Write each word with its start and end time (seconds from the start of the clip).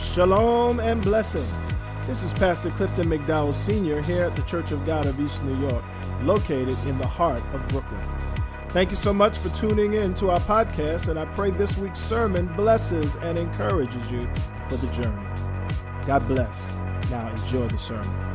Shalom 0.00 0.80
and 0.80 1.00
blessings. 1.02 1.46
This 2.06 2.22
is 2.24 2.32
Pastor 2.32 2.70
Clifton 2.70 3.06
McDowell 3.06 3.52
Sr. 3.52 4.00
here 4.00 4.24
at 4.24 4.34
the 4.34 4.42
Church 4.42 4.72
of 4.72 4.84
God 4.84 5.04
of 5.06 5.20
East 5.20 5.44
New 5.44 5.54
York, 5.68 5.84
located 6.22 6.76
in 6.86 6.98
the 6.98 7.06
heart 7.06 7.42
of 7.52 7.64
Brooklyn. 7.68 8.02
Thank 8.70 8.90
you 8.90 8.96
so 8.96 9.12
much 9.12 9.38
for 9.38 9.50
tuning 9.50 9.92
in 9.92 10.14
to 10.14 10.30
our 10.30 10.40
podcast, 10.40 11.08
and 11.08 11.18
I 11.18 11.26
pray 11.26 11.50
this 11.50 11.76
week's 11.76 12.00
sermon 12.00 12.46
blesses 12.56 13.14
and 13.16 13.38
encourages 13.38 14.10
you 14.10 14.28
for 14.68 14.78
the 14.78 14.86
journey. 14.88 15.28
God 16.06 16.26
bless. 16.26 16.58
Now 17.10 17.30
enjoy 17.30 17.68
the 17.68 17.78
sermon. 17.78 18.34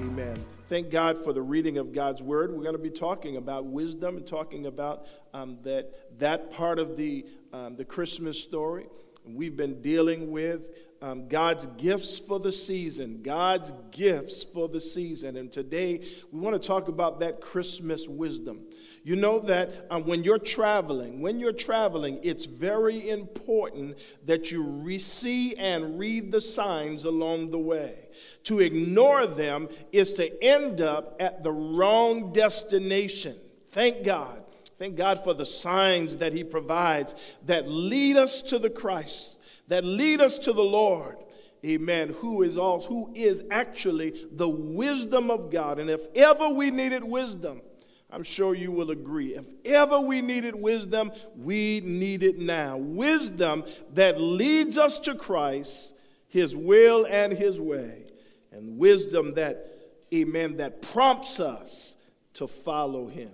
Amen. 0.00 0.36
Thank 0.68 0.90
God 0.90 1.22
for 1.22 1.32
the 1.32 1.42
reading 1.42 1.78
of 1.78 1.94
God's 1.94 2.20
word. 2.20 2.50
We're 2.50 2.64
going 2.64 2.76
to 2.76 2.82
be 2.82 2.90
talking 2.90 3.36
about 3.36 3.64
wisdom 3.66 4.16
and 4.16 4.26
talking 4.26 4.66
about 4.66 5.06
um, 5.32 5.58
that, 5.62 6.18
that 6.18 6.50
part 6.50 6.80
of 6.80 6.96
the, 6.96 7.24
um, 7.52 7.76
the 7.76 7.84
Christmas 7.84 8.38
story. 8.38 8.86
We've 9.26 9.56
been 9.56 9.82
dealing 9.82 10.30
with 10.30 10.62
um, 11.02 11.28
God's 11.28 11.66
gifts 11.76 12.18
for 12.18 12.40
the 12.40 12.52
season, 12.52 13.22
God's 13.22 13.72
gifts 13.90 14.44
for 14.44 14.68
the 14.68 14.80
season. 14.80 15.36
And 15.36 15.52
today 15.52 16.00
we 16.32 16.40
want 16.40 16.60
to 16.60 16.66
talk 16.66 16.88
about 16.88 17.20
that 17.20 17.40
Christmas 17.40 18.06
wisdom. 18.08 18.60
You 19.04 19.16
know 19.16 19.38
that 19.40 19.86
um, 19.90 20.04
when 20.04 20.24
you're 20.24 20.38
traveling, 20.38 21.20
when 21.20 21.38
you're 21.38 21.52
traveling, 21.52 22.18
it's 22.22 22.44
very 22.44 23.08
important 23.10 23.98
that 24.24 24.50
you 24.50 24.62
re- 24.62 24.98
see 24.98 25.54
and 25.56 25.98
read 25.98 26.32
the 26.32 26.40
signs 26.40 27.04
along 27.04 27.50
the 27.50 27.58
way. 27.58 28.08
To 28.44 28.60
ignore 28.60 29.26
them 29.26 29.68
is 29.92 30.12
to 30.14 30.42
end 30.42 30.80
up 30.80 31.16
at 31.20 31.42
the 31.42 31.52
wrong 31.52 32.32
destination. 32.32 33.36
Thank 33.70 34.04
God 34.04 34.42
Thank 34.78 34.96
God 34.96 35.24
for 35.24 35.32
the 35.32 35.46
signs 35.46 36.18
that 36.18 36.32
He 36.32 36.44
provides 36.44 37.14
that 37.46 37.68
lead 37.68 38.16
us 38.16 38.42
to 38.42 38.58
the 38.58 38.70
Christ, 38.70 39.38
that 39.68 39.84
lead 39.84 40.20
us 40.20 40.38
to 40.38 40.52
the 40.52 40.62
Lord. 40.62 41.16
Amen. 41.64 42.14
Who 42.20 42.42
is 42.42 42.58
all 42.58 42.82
who 42.82 43.10
is 43.14 43.42
actually 43.50 44.26
the 44.32 44.48
wisdom 44.48 45.30
of 45.30 45.50
God. 45.50 45.78
And 45.78 45.88
if 45.88 46.00
ever 46.14 46.48
we 46.48 46.70
needed 46.70 47.02
wisdom, 47.02 47.62
I'm 48.10 48.22
sure 48.22 48.54
you 48.54 48.70
will 48.70 48.90
agree. 48.90 49.34
If 49.34 49.46
ever 49.64 49.98
we 49.98 50.20
needed 50.20 50.54
wisdom, 50.54 51.10
we 51.36 51.80
need 51.80 52.22
it 52.22 52.38
now. 52.38 52.76
Wisdom 52.76 53.64
that 53.94 54.20
leads 54.20 54.78
us 54.78 54.98
to 55.00 55.14
Christ, 55.14 55.94
His 56.28 56.54
will 56.54 57.06
and 57.06 57.32
His 57.32 57.58
way. 57.58 58.04
And 58.52 58.78
wisdom 58.78 59.34
that, 59.34 59.66
amen, 60.14 60.58
that 60.58 60.82
prompts 60.82 61.40
us 61.40 61.96
to 62.34 62.46
follow 62.46 63.08
Him. 63.08 63.32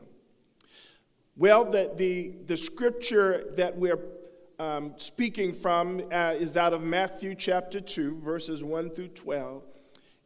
Well, 1.34 1.64
the, 1.64 1.90
the, 1.96 2.34
the 2.46 2.58
scripture 2.58 3.54
that 3.56 3.74
we're 3.74 3.98
um, 4.58 4.92
speaking 4.98 5.54
from 5.54 6.02
uh, 6.12 6.34
is 6.36 6.58
out 6.58 6.74
of 6.74 6.82
Matthew 6.82 7.34
chapter 7.34 7.80
2, 7.80 8.20
verses 8.22 8.62
1 8.62 8.90
through 8.90 9.08
12. 9.08 9.62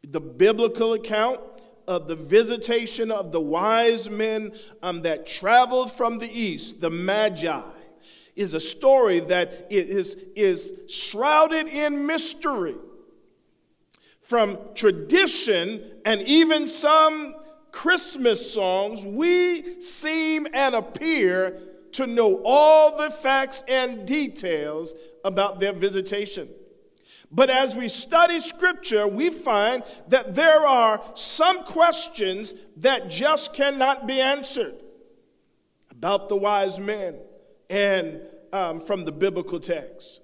The 0.09 0.19
biblical 0.19 0.93
account 0.93 1.39
of 1.87 2.09
the 2.09 2.15
visitation 2.17 3.09
of 3.09 3.31
the 3.31 3.39
wise 3.39 4.09
men 4.09 4.51
um, 4.83 5.01
that 5.03 5.25
traveled 5.25 5.93
from 5.93 6.17
the 6.17 6.29
east, 6.29 6.81
the 6.81 6.89
Magi, 6.89 7.61
is 8.35 8.53
a 8.53 8.59
story 8.59 9.21
that 9.21 9.67
is, 9.69 10.17
is 10.35 10.73
shrouded 10.89 11.67
in 11.67 12.05
mystery. 12.05 12.75
From 14.23 14.57
tradition 14.75 15.89
and 16.03 16.21
even 16.23 16.67
some 16.67 17.33
Christmas 17.77 18.51
songs, 18.51 19.05
we 19.05 19.79
seem 19.81 20.47
and 20.51 20.73
appear 20.73 21.59
to 21.91 22.07
know 22.07 22.41
all 22.43 22.97
the 22.97 23.11
facts 23.11 23.63
and 23.67 24.03
details 24.03 24.95
about 25.23 25.59
their 25.59 25.73
visitation. 25.73 26.49
But 27.31 27.51
as 27.51 27.75
we 27.75 27.87
study 27.87 28.39
Scripture, 28.39 29.07
we 29.07 29.29
find 29.29 29.83
that 30.07 30.33
there 30.33 30.65
are 30.65 31.03
some 31.13 31.65
questions 31.65 32.55
that 32.77 33.11
just 33.11 33.53
cannot 33.53 34.07
be 34.07 34.19
answered 34.21 34.81
about 35.91 36.29
the 36.29 36.35
wise 36.35 36.79
men 36.79 37.17
and 37.69 38.21
um, 38.53 38.81
from 38.81 39.05
the 39.05 39.11
biblical 39.11 39.59
text. 39.59 40.21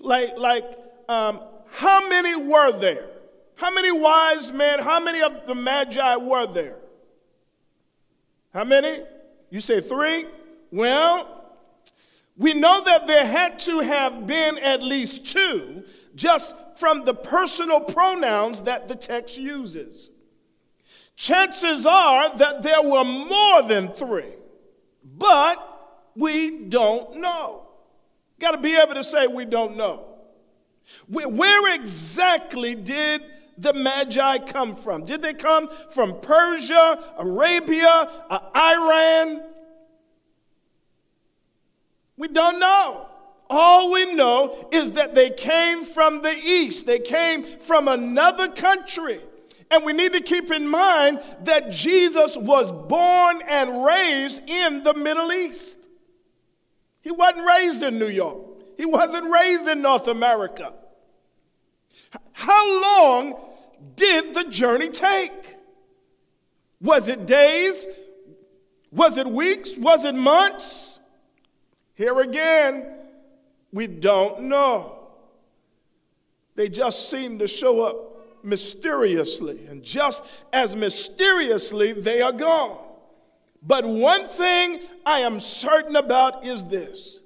Like, 0.00 0.36
like 0.36 0.64
um, 1.08 1.38
how 1.70 2.08
many 2.08 2.34
were 2.34 2.72
there? 2.80 3.10
How 3.54 3.72
many 3.72 3.92
wise 3.92 4.50
men, 4.50 4.80
how 4.80 4.98
many 4.98 5.22
of 5.22 5.46
the 5.46 5.54
magi 5.54 6.16
were 6.16 6.52
there? 6.52 6.79
How 8.52 8.64
many? 8.64 9.02
You 9.50 9.60
say 9.60 9.80
three? 9.80 10.26
Well, 10.70 11.40
we 12.36 12.54
know 12.54 12.82
that 12.84 13.06
there 13.06 13.26
had 13.26 13.58
to 13.60 13.80
have 13.80 14.26
been 14.26 14.58
at 14.58 14.82
least 14.82 15.26
two 15.26 15.84
just 16.14 16.54
from 16.76 17.04
the 17.04 17.14
personal 17.14 17.80
pronouns 17.80 18.62
that 18.62 18.88
the 18.88 18.94
text 18.94 19.36
uses. 19.36 20.10
Chances 21.16 21.84
are 21.84 22.36
that 22.38 22.62
there 22.62 22.82
were 22.82 23.04
more 23.04 23.62
than 23.62 23.88
three, 23.92 24.32
but 25.04 25.58
we 26.16 26.64
don't 26.64 27.16
know. 27.16 27.68
Got 28.38 28.52
to 28.52 28.58
be 28.58 28.74
able 28.74 28.94
to 28.94 29.04
say 29.04 29.26
we 29.26 29.44
don't 29.44 29.76
know. 29.76 30.06
Where 31.08 31.74
exactly 31.74 32.74
did 32.74 33.22
the 33.60 33.72
Magi 33.72 34.38
come 34.38 34.74
from? 34.74 35.04
Did 35.04 35.22
they 35.22 35.34
come 35.34 35.68
from 35.90 36.20
Persia, 36.20 36.98
Arabia, 37.18 38.10
uh, 38.30 38.40
Iran? 38.54 39.42
We 42.16 42.28
don't 42.28 42.58
know. 42.58 43.06
All 43.48 43.90
we 43.90 44.14
know 44.14 44.68
is 44.70 44.92
that 44.92 45.14
they 45.14 45.30
came 45.30 45.84
from 45.84 46.22
the 46.22 46.34
east, 46.34 46.86
they 46.86 47.00
came 47.00 47.44
from 47.60 47.88
another 47.88 48.48
country. 48.48 49.20
And 49.72 49.84
we 49.84 49.92
need 49.92 50.12
to 50.14 50.20
keep 50.20 50.50
in 50.50 50.66
mind 50.66 51.20
that 51.44 51.70
Jesus 51.70 52.36
was 52.36 52.72
born 52.72 53.42
and 53.48 53.84
raised 53.84 54.42
in 54.48 54.82
the 54.82 54.94
Middle 54.94 55.32
East. 55.32 55.76
He 57.02 57.12
wasn't 57.12 57.46
raised 57.46 57.82
in 57.82 57.98
New 57.98 58.08
York, 58.08 58.38
he 58.76 58.86
wasn't 58.86 59.30
raised 59.30 59.68
in 59.68 59.82
North 59.82 60.06
America. 60.06 60.72
How 62.32 62.82
long 62.82 63.49
did 63.96 64.34
the 64.34 64.44
journey 64.44 64.88
take? 64.88 65.32
Was 66.80 67.08
it 67.08 67.26
days? 67.26 67.86
Was 68.90 69.18
it 69.18 69.26
weeks? 69.26 69.76
Was 69.76 70.04
it 70.04 70.14
months? 70.14 70.98
Here 71.94 72.18
again, 72.20 72.86
we 73.72 73.86
don't 73.86 74.42
know. 74.42 74.96
They 76.54 76.68
just 76.68 77.10
seem 77.10 77.38
to 77.38 77.46
show 77.46 77.82
up 77.82 78.44
mysteriously, 78.44 79.66
and 79.66 79.82
just 79.82 80.24
as 80.52 80.74
mysteriously, 80.74 81.92
they 81.92 82.22
are 82.22 82.32
gone. 82.32 82.78
But 83.62 83.86
one 83.86 84.26
thing 84.26 84.80
I 85.04 85.20
am 85.20 85.40
certain 85.40 85.96
about 85.96 86.46
is 86.46 86.64
this 86.64 87.20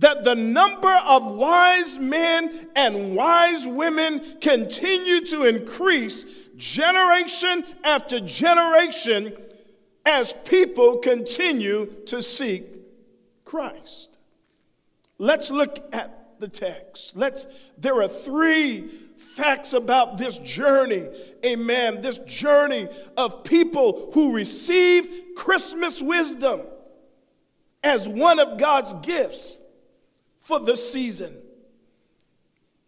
that 0.00 0.24
the 0.24 0.34
number 0.34 0.92
of 0.92 1.24
wise 1.24 1.98
men 1.98 2.68
and 2.74 3.14
wise 3.14 3.66
women 3.66 4.38
continue 4.40 5.24
to 5.26 5.44
increase 5.44 6.24
generation 6.56 7.64
after 7.84 8.18
generation 8.18 9.36
as 10.06 10.34
people 10.44 10.98
continue 10.98 11.86
to 12.06 12.22
seek 12.22 12.64
Christ. 13.44 14.08
Let's 15.18 15.50
look 15.50 15.78
at 15.92 16.40
the 16.40 16.48
text. 16.48 17.14
Let's 17.14 17.46
there 17.76 18.02
are 18.02 18.08
three 18.08 18.90
facts 19.36 19.74
about 19.74 20.16
this 20.16 20.38
journey. 20.38 21.08
Amen. 21.44 22.00
This 22.00 22.18
journey 22.26 22.88
of 23.18 23.44
people 23.44 24.10
who 24.14 24.32
receive 24.32 25.10
Christmas 25.36 26.00
wisdom 26.00 26.62
as 27.84 28.08
one 28.08 28.38
of 28.38 28.58
God's 28.58 28.94
gifts 29.06 29.59
for 30.50 30.58
the 30.58 30.76
season. 30.76 31.36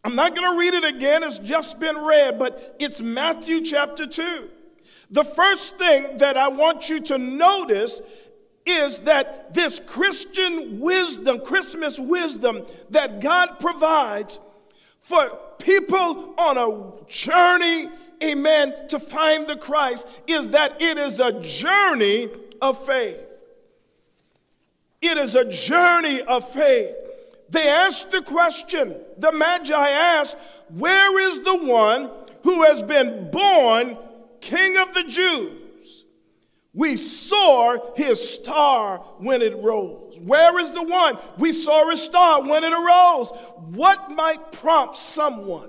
I'm 0.03 0.17
not 0.17 0.35
going 0.35 0.51
to 0.51 0.59
read 0.59 0.75
it 0.75 0.83
again, 0.83 1.23
it's 1.23 1.39
just 1.39 1.79
been 1.79 1.97
read, 1.97 2.37
but 2.37 2.75
it's 2.81 3.01
Matthew 3.01 3.65
chapter 3.65 4.05
2. 4.05 4.49
The 5.13 5.23
first 5.23 5.79
thing 5.79 6.17
that 6.17 6.37
I 6.37 6.49
want 6.49 6.89
you 6.89 6.99
to 7.03 7.19
notice 7.19 8.03
is 8.67 8.99
that 9.01 9.55
this 9.55 9.81
Christian 9.87 10.81
wisdom, 10.81 11.41
Christmas 11.45 12.01
wisdom 12.01 12.67
that 12.91 13.21
God 13.21 13.61
provides 13.61 14.41
for 15.03 15.39
people 15.61 16.35
on 16.37 16.59
a 16.59 17.07
journey, 17.09 17.89
amen, 18.21 18.75
to 18.89 18.99
find 18.99 19.47
the 19.47 19.57
Christ, 19.57 20.05
is 20.27 20.49
that 20.49 20.83
it 20.83 20.99
is 20.99 21.21
a 21.21 21.41
journey 21.41 22.29
of 22.61 22.85
faith. 22.85 23.21
It 25.01 25.17
is 25.17 25.37
a 25.37 25.45
journey 25.45 26.23
of 26.23 26.53
faith. 26.53 26.97
They 27.53 27.69
asked 27.69 28.11
the 28.11 28.23
question, 28.23 28.97
the 29.19 29.31
Magi 29.31 29.91
asked, 29.91 30.37
Where 30.71 31.21
is 31.31 31.45
the 31.45 31.57
one 31.57 32.11
who 32.45 32.63
has 32.63 32.83
been 32.83 33.31
born 33.31 33.99
King 34.41 34.79
of 34.79 34.95
the 34.95 35.05
Jews? 35.05 36.07
We 36.73 36.97
saw 36.97 37.95
his 37.95 38.27
star 38.27 39.01
when 39.19 39.43
it 39.43 39.55
rose. 39.59 40.19
Where 40.19 40.59
is 40.61 40.71
the 40.71 40.83
one? 40.83 41.19
We 41.37 41.53
saw 41.53 41.91
his 41.91 42.01
star 42.01 42.43
when 42.43 42.65
it 42.65 42.73
arose. 42.73 43.29
What 43.57 44.11
might 44.11 44.53
prompt 44.53 44.97
someone 44.97 45.69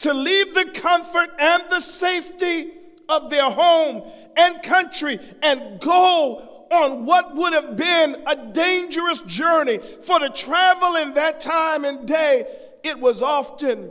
to 0.00 0.12
leave 0.12 0.52
the 0.52 0.72
comfort 0.74 1.30
and 1.38 1.62
the 1.70 1.78
safety 1.78 2.72
of 3.08 3.30
their 3.30 3.50
home 3.50 4.02
and 4.36 4.60
country 4.64 5.20
and 5.42 5.78
go 5.80 6.49
on 6.70 7.04
what 7.04 7.34
would 7.34 7.52
have 7.52 7.76
been 7.76 8.22
a 8.26 8.36
dangerous 8.52 9.20
journey? 9.20 9.80
For 10.02 10.20
the 10.20 10.28
travel 10.28 10.96
in 10.96 11.14
that 11.14 11.40
time 11.40 11.84
and 11.84 12.06
day, 12.06 12.46
it 12.82 12.98
was 12.98 13.22
often 13.22 13.90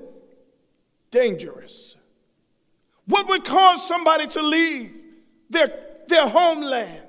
dangerous. 1.12 1.96
What 3.06 3.28
would 3.28 3.44
cause 3.44 3.88
somebody 3.88 4.28
to 4.28 4.42
leave? 4.42 5.00
their, 5.50 5.72
their 6.08 6.28
homeland. 6.28 7.06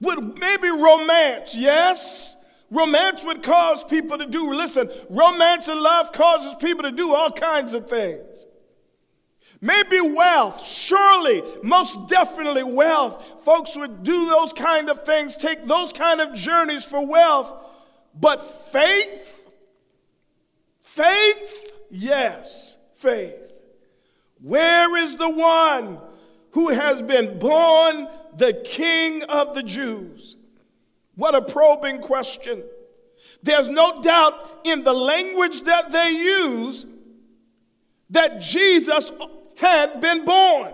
Would 0.00 0.38
maybe 0.38 0.70
romance, 0.70 1.54
yes? 1.54 2.36
Romance 2.70 3.24
would 3.24 3.42
cause 3.42 3.84
people 3.84 4.18
to 4.18 4.26
do, 4.26 4.52
listen, 4.52 4.90
romance 5.08 5.68
and 5.68 5.80
love 5.80 6.12
causes 6.12 6.54
people 6.60 6.82
to 6.82 6.90
do 6.90 7.14
all 7.14 7.30
kinds 7.30 7.74
of 7.74 7.88
things. 7.88 8.46
Maybe 9.64 9.98
wealth, 9.98 10.66
surely, 10.66 11.42
most 11.62 12.06
definitely 12.08 12.64
wealth. 12.64 13.24
Folks 13.46 13.74
would 13.78 14.02
do 14.02 14.26
those 14.26 14.52
kind 14.52 14.90
of 14.90 15.06
things, 15.06 15.38
take 15.38 15.64
those 15.64 15.90
kind 15.90 16.20
of 16.20 16.34
journeys 16.34 16.84
for 16.84 17.06
wealth. 17.06 17.50
But 18.14 18.70
faith, 18.72 19.26
faith, 20.82 21.70
yes, 21.90 22.76
faith. 22.96 23.54
Where 24.42 24.98
is 24.98 25.16
the 25.16 25.30
one 25.30 25.96
who 26.50 26.68
has 26.68 27.00
been 27.00 27.38
born 27.38 28.06
the 28.36 28.60
King 28.66 29.22
of 29.22 29.54
the 29.54 29.62
Jews? 29.62 30.36
What 31.14 31.34
a 31.34 31.40
probing 31.40 32.02
question. 32.02 32.62
There's 33.42 33.70
no 33.70 34.02
doubt 34.02 34.60
in 34.64 34.84
the 34.84 34.92
language 34.92 35.62
that 35.62 35.90
they 35.90 36.10
use 36.10 36.84
that 38.10 38.42
Jesus 38.42 39.10
had 39.56 40.00
been 40.00 40.24
born. 40.24 40.72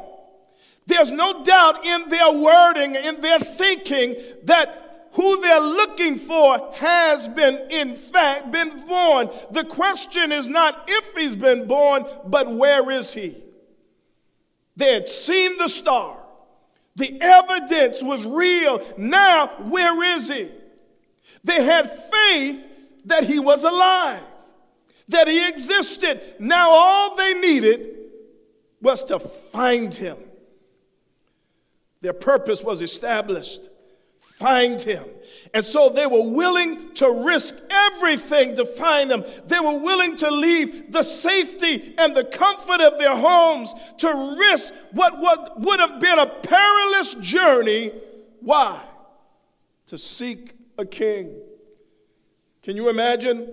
There's 0.87 1.13
no 1.13 1.45
doubt 1.45 1.85
in 1.87 2.09
their 2.09 2.33
wording, 2.33 2.97
in 2.97 3.21
their 3.21 3.39
thinking, 3.39 4.17
that 4.45 5.09
who 5.13 5.41
they're 5.41 5.61
looking 5.61 6.19
for 6.19 6.73
has 6.75 7.29
been, 7.29 7.71
in 7.71 7.97
fact, 7.97 8.51
been 8.51 8.87
born. 8.87 9.31
The 9.51 9.65
question 9.65 10.33
is 10.33 10.47
not 10.47 10.85
if 10.89 11.15
he's 11.17 11.37
been 11.37 11.67
born, 11.67 12.05
but 12.27 12.53
where 12.53 12.91
is 12.91 13.13
he? 13.13 13.37
They 14.77 14.95
had 14.95 15.09
seen 15.09 15.59
the 15.59 15.69
star. 15.69 16.17
The 16.97 17.21
evidence 17.21 18.03
was 18.03 18.25
real. 18.25 18.85
Now, 18.97 19.49
where 19.69 20.17
is 20.17 20.29
he? 20.29 20.49
They 21.45 21.63
had 21.63 21.91
faith 22.11 22.61
that 23.05 23.25
he 23.25 23.39
was 23.39 23.65
alive, 23.65 24.23
that 25.09 25.29
he 25.29 25.49
existed. 25.49 26.37
Now, 26.39 26.71
all 26.71 27.17
they 27.17 27.35
needed 27.35 28.00
was 28.81 29.05
to 29.05 29.19
find 29.19 29.95
him. 29.95 30.17
Their 32.01 32.15
purpose 32.15 32.63
was 32.63 32.83
established 32.83 33.61
find 34.41 34.81
him. 34.81 35.05
And 35.53 35.63
so 35.63 35.91
they 35.91 36.07
were 36.07 36.23
willing 36.23 36.95
to 36.95 37.11
risk 37.11 37.55
everything 37.69 38.57
to 38.57 38.65
find 38.65 39.11
him. 39.11 39.23
They 39.47 39.61
were 39.61 39.79
willing 39.79 40.17
to 40.17 40.31
leave 40.31 40.91
the 40.91 41.03
safety 41.03 41.95
and 41.99 42.17
the 42.17 42.25
comfort 42.25 42.81
of 42.81 42.99
their 42.99 43.15
homes 43.15 43.73
to 43.99 44.37
risk 44.39 44.73
what, 44.93 45.21
what 45.21 45.61
would 45.61 45.79
have 45.79 46.01
been 46.01 46.19
a 46.19 46.27
perilous 46.27 47.15
journey. 47.15 47.93
Why? 48.41 48.83
To 49.89 49.99
seek 49.99 50.55
a 50.79 50.87
king. 50.87 51.37
Can 52.63 52.77
you 52.77 52.89
imagine? 52.89 53.47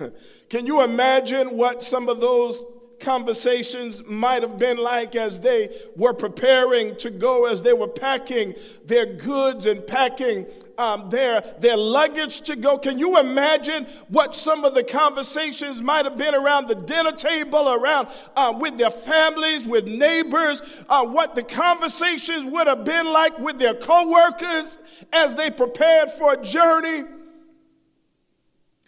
Can 0.50 0.66
you 0.66 0.82
imagine 0.82 1.56
what 1.56 1.84
some 1.84 2.08
of 2.08 2.18
those 2.20 2.60
conversations 3.00 4.02
might 4.06 4.42
have 4.42 4.58
been 4.58 4.78
like 4.78 5.16
as 5.16 5.40
they 5.40 5.76
were 5.96 6.14
preparing 6.14 6.96
to 6.96 7.10
go, 7.10 7.46
as 7.46 7.62
they 7.62 7.72
were 7.72 7.88
packing 7.88 8.54
their 8.84 9.06
goods 9.06 9.66
and 9.66 9.86
packing 9.86 10.46
um, 10.78 11.08
their, 11.10 11.54
their 11.60 11.76
luggage 11.76 12.42
to 12.42 12.56
go. 12.56 12.78
Can 12.78 12.98
you 12.98 13.18
imagine 13.18 13.86
what 14.08 14.36
some 14.36 14.64
of 14.64 14.74
the 14.74 14.84
conversations 14.84 15.80
might 15.80 16.04
have 16.04 16.16
been 16.16 16.34
around 16.34 16.68
the 16.68 16.74
dinner 16.74 17.12
table, 17.12 17.72
around 17.72 18.08
uh, 18.36 18.54
with 18.58 18.76
their 18.76 18.90
families, 18.90 19.66
with 19.66 19.86
neighbors, 19.86 20.62
uh, 20.88 21.04
what 21.04 21.34
the 21.34 21.42
conversations 21.42 22.50
would 22.50 22.66
have 22.66 22.84
been 22.84 23.06
like 23.06 23.38
with 23.38 23.58
their 23.58 23.74
coworkers 23.74 24.78
as 25.12 25.34
they 25.34 25.50
prepared 25.50 26.10
for 26.12 26.34
a 26.34 26.42
journey? 26.42 27.04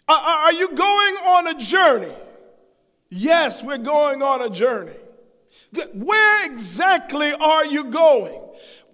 Uh, 0.07 0.21
are 0.25 0.53
you 0.53 0.69
going 0.69 1.15
on 1.17 1.47
a 1.47 1.59
journey? 1.59 2.13
Yes, 3.09 3.63
we're 3.63 3.77
going 3.77 4.21
on 4.21 4.41
a 4.41 4.49
journey. 4.49 4.95
Where 5.93 6.45
exactly 6.45 7.31
are 7.31 7.65
you 7.65 7.85
going? 7.85 8.41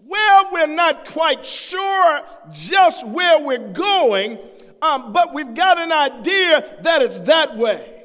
Well, 0.07 0.49
we're 0.51 0.67
not 0.67 1.07
quite 1.07 1.45
sure 1.45 2.21
just 2.51 3.05
where 3.07 3.39
we're 3.39 3.71
going, 3.71 4.37
um, 4.81 5.11
but 5.11 5.33
we've 5.33 5.53
got 5.55 5.79
an 5.79 5.91
idea 5.91 6.77
that 6.81 7.01
it's 7.01 7.19
that 7.19 7.57
way. 7.57 8.03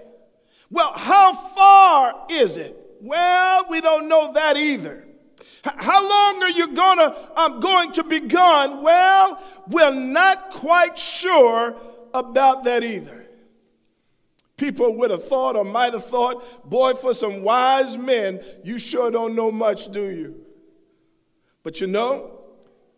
Well, 0.71 0.93
how 0.95 1.35
far 1.35 2.27
is 2.31 2.57
it? 2.57 2.77
Well, 3.01 3.67
we 3.69 3.81
don't 3.81 4.09
know 4.09 4.33
that 4.33 4.57
either. 4.57 5.07
How 5.63 6.09
long 6.09 6.43
are 6.43 6.51
you 6.51 6.75
gonna 6.75 7.17
um, 7.37 7.61
going 7.61 7.93
to 7.93 8.05
be 8.05 8.21
gone? 8.21 8.83
Well, 8.83 9.43
we're 9.69 9.93
not 9.93 10.53
quite 10.53 10.99
sure 10.99 11.77
about 12.15 12.65
that 12.65 12.83
either. 12.83 13.20
People 14.61 14.95
would 14.97 15.11
have 15.11 15.27
thought 15.27 15.57
or 15.57 15.65
might 15.65 15.95
have 15.95 16.05
thought, 16.05 16.69
boy, 16.69 16.93
for 16.93 17.15
some 17.15 17.43
wise 17.43 17.97
men, 17.97 18.45
you 18.63 18.79
sure 18.79 19.11
don't 19.11 19.35
know 19.35 19.51
much, 19.51 19.91
do 19.91 20.11
you? 20.11 20.45
But 21.63 21.81
you 21.81 21.87
know, 21.87 22.43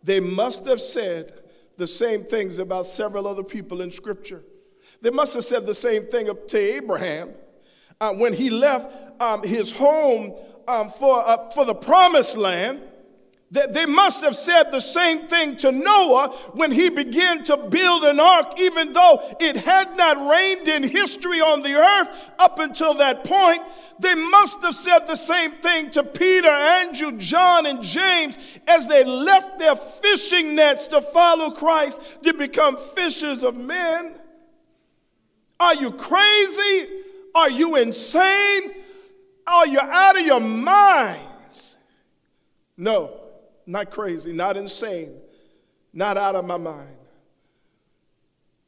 they 0.03 0.19
must 0.19 0.65
have 0.65 0.81
said 0.81 1.31
the 1.77 1.87
same 1.87 2.25
things 2.25 2.59
about 2.59 2.85
several 2.85 3.25
other 3.25 3.43
people 3.43 3.79
in 3.79 3.91
Scripture. 3.93 4.43
They 5.01 5.09
must 5.09 5.35
have 5.35 5.45
said 5.45 5.65
the 5.65 5.73
same 5.73 6.05
thing 6.07 6.29
to 6.49 6.57
Abraham 6.57 7.31
uh, 8.01 8.13
when 8.13 8.33
he 8.33 8.49
left 8.49 9.21
um, 9.21 9.41
his 9.41 9.71
home 9.71 10.35
um, 10.67 10.91
for, 10.91 11.25
uh, 11.25 11.49
for 11.51 11.63
the 11.63 11.75
promised 11.75 12.35
land. 12.35 12.81
They 13.53 13.85
must 13.85 14.21
have 14.21 14.35
said 14.35 14.71
the 14.71 14.79
same 14.79 15.27
thing 15.27 15.57
to 15.57 15.71
Noah 15.71 16.29
when 16.53 16.71
he 16.71 16.89
began 16.89 17.43
to 17.43 17.55
build 17.55 18.03
an 18.03 18.19
ark, 18.19 18.59
even 18.59 18.93
though 18.93 19.35
it 19.39 19.57
had 19.57 19.95
not 19.95 20.27
rained 20.27 20.67
in 20.67 20.81
history 20.81 21.39
on 21.39 21.61
the 21.61 21.75
earth 21.75 22.09
up 22.39 22.57
until 22.57 22.95
that 22.95 23.23
point. 23.23 23.61
They 23.99 24.15
must 24.15 24.59
have 24.61 24.73
said 24.73 25.05
the 25.05 25.15
same 25.15 25.51
thing 25.51 25.91
to 25.91 26.03
Peter, 26.03 26.49
Andrew, 26.49 27.11
John, 27.19 27.67
and 27.67 27.83
James 27.83 28.39
as 28.67 28.87
they 28.87 29.03
left 29.03 29.59
their 29.59 29.75
fishing 29.75 30.55
nets 30.55 30.87
to 30.87 30.99
follow 30.99 31.51
Christ 31.51 32.01
to 32.23 32.33
become 32.33 32.77
fishers 32.95 33.43
of 33.43 33.55
men. 33.55 34.15
Are 35.59 35.75
you 35.75 35.91
crazy? 35.91 36.87
Are 37.35 37.51
you 37.51 37.75
insane? 37.75 38.71
Are 39.45 39.67
you 39.67 39.79
out 39.79 40.17
of 40.17 40.25
your 40.25 40.39
minds? 40.39 41.75
No 42.75 43.22
not 43.65 43.91
crazy, 43.91 44.31
not 44.31 44.57
insane, 44.57 45.15
not 45.93 46.17
out 46.17 46.35
of 46.35 46.45
my 46.45 46.57
mind, 46.57 46.95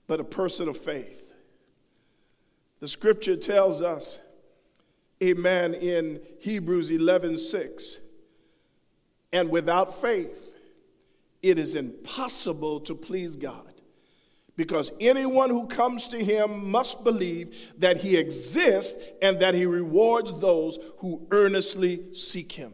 but 0.08 0.20
a 0.20 0.24
person 0.24 0.68
of 0.68 0.78
faith. 0.78 1.34
The 2.80 2.88
scripture 2.88 3.36
tells 3.36 3.82
us, 3.82 4.20
amen, 5.24 5.74
in 5.74 6.22
Hebrews 6.40 6.92
11 6.92 7.38
6, 7.38 7.98
and 9.34 9.50
without 9.50 10.02
faith, 10.02 10.56
it 11.42 11.60
is 11.60 11.76
impossible 11.76 12.80
to 12.82 12.96
please 12.96 13.36
God. 13.36 13.72
Because 14.56 14.92
anyone 15.02 15.50
who 15.50 15.68
comes 15.68 16.08
to 16.08 16.24
him 16.24 16.72
must 16.72 17.04
believe 17.04 17.56
that 17.78 17.98
he 17.98 18.16
exists 18.16 18.96
and 19.22 19.40
that 19.42 19.54
he 19.54 19.66
rewards 19.66 20.32
those 20.40 20.80
who 21.00 21.28
earnestly 21.32 22.14
seek 22.14 22.54
him. 22.54 22.74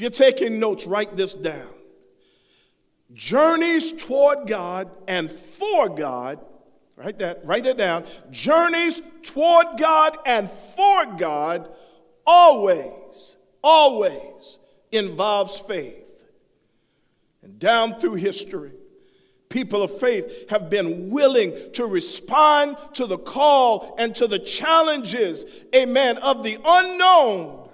If 0.00 0.04
you're 0.04 0.32
taking 0.32 0.58
notes, 0.58 0.86
write 0.86 1.14
this 1.14 1.34
down. 1.34 1.68
Journeys 3.12 3.92
toward 3.92 4.48
God 4.48 4.90
and 5.06 5.30
for 5.30 5.90
God, 5.90 6.40
write 6.96 7.18
that, 7.18 7.44
write 7.44 7.64
that 7.64 7.76
down. 7.76 8.06
Journeys 8.30 9.02
toward 9.22 9.76
God 9.76 10.16
and 10.24 10.50
for 10.50 11.04
God 11.18 11.68
always, 12.26 13.36
always 13.62 14.58
involves 14.90 15.58
faith. 15.58 16.08
And 17.42 17.58
down 17.58 18.00
through 18.00 18.14
history, 18.14 18.72
people 19.50 19.82
of 19.82 20.00
faith 20.00 20.48
have 20.48 20.70
been 20.70 21.10
willing 21.10 21.74
to 21.74 21.84
respond 21.84 22.78
to 22.94 23.06
the 23.06 23.18
call 23.18 23.96
and 23.98 24.16
to 24.16 24.26
the 24.26 24.38
challenges, 24.38 25.44
amen, 25.74 26.16
of 26.16 26.42
the 26.42 26.58
unknown 26.64 27.68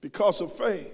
because 0.00 0.40
of 0.40 0.52
faith. 0.58 0.90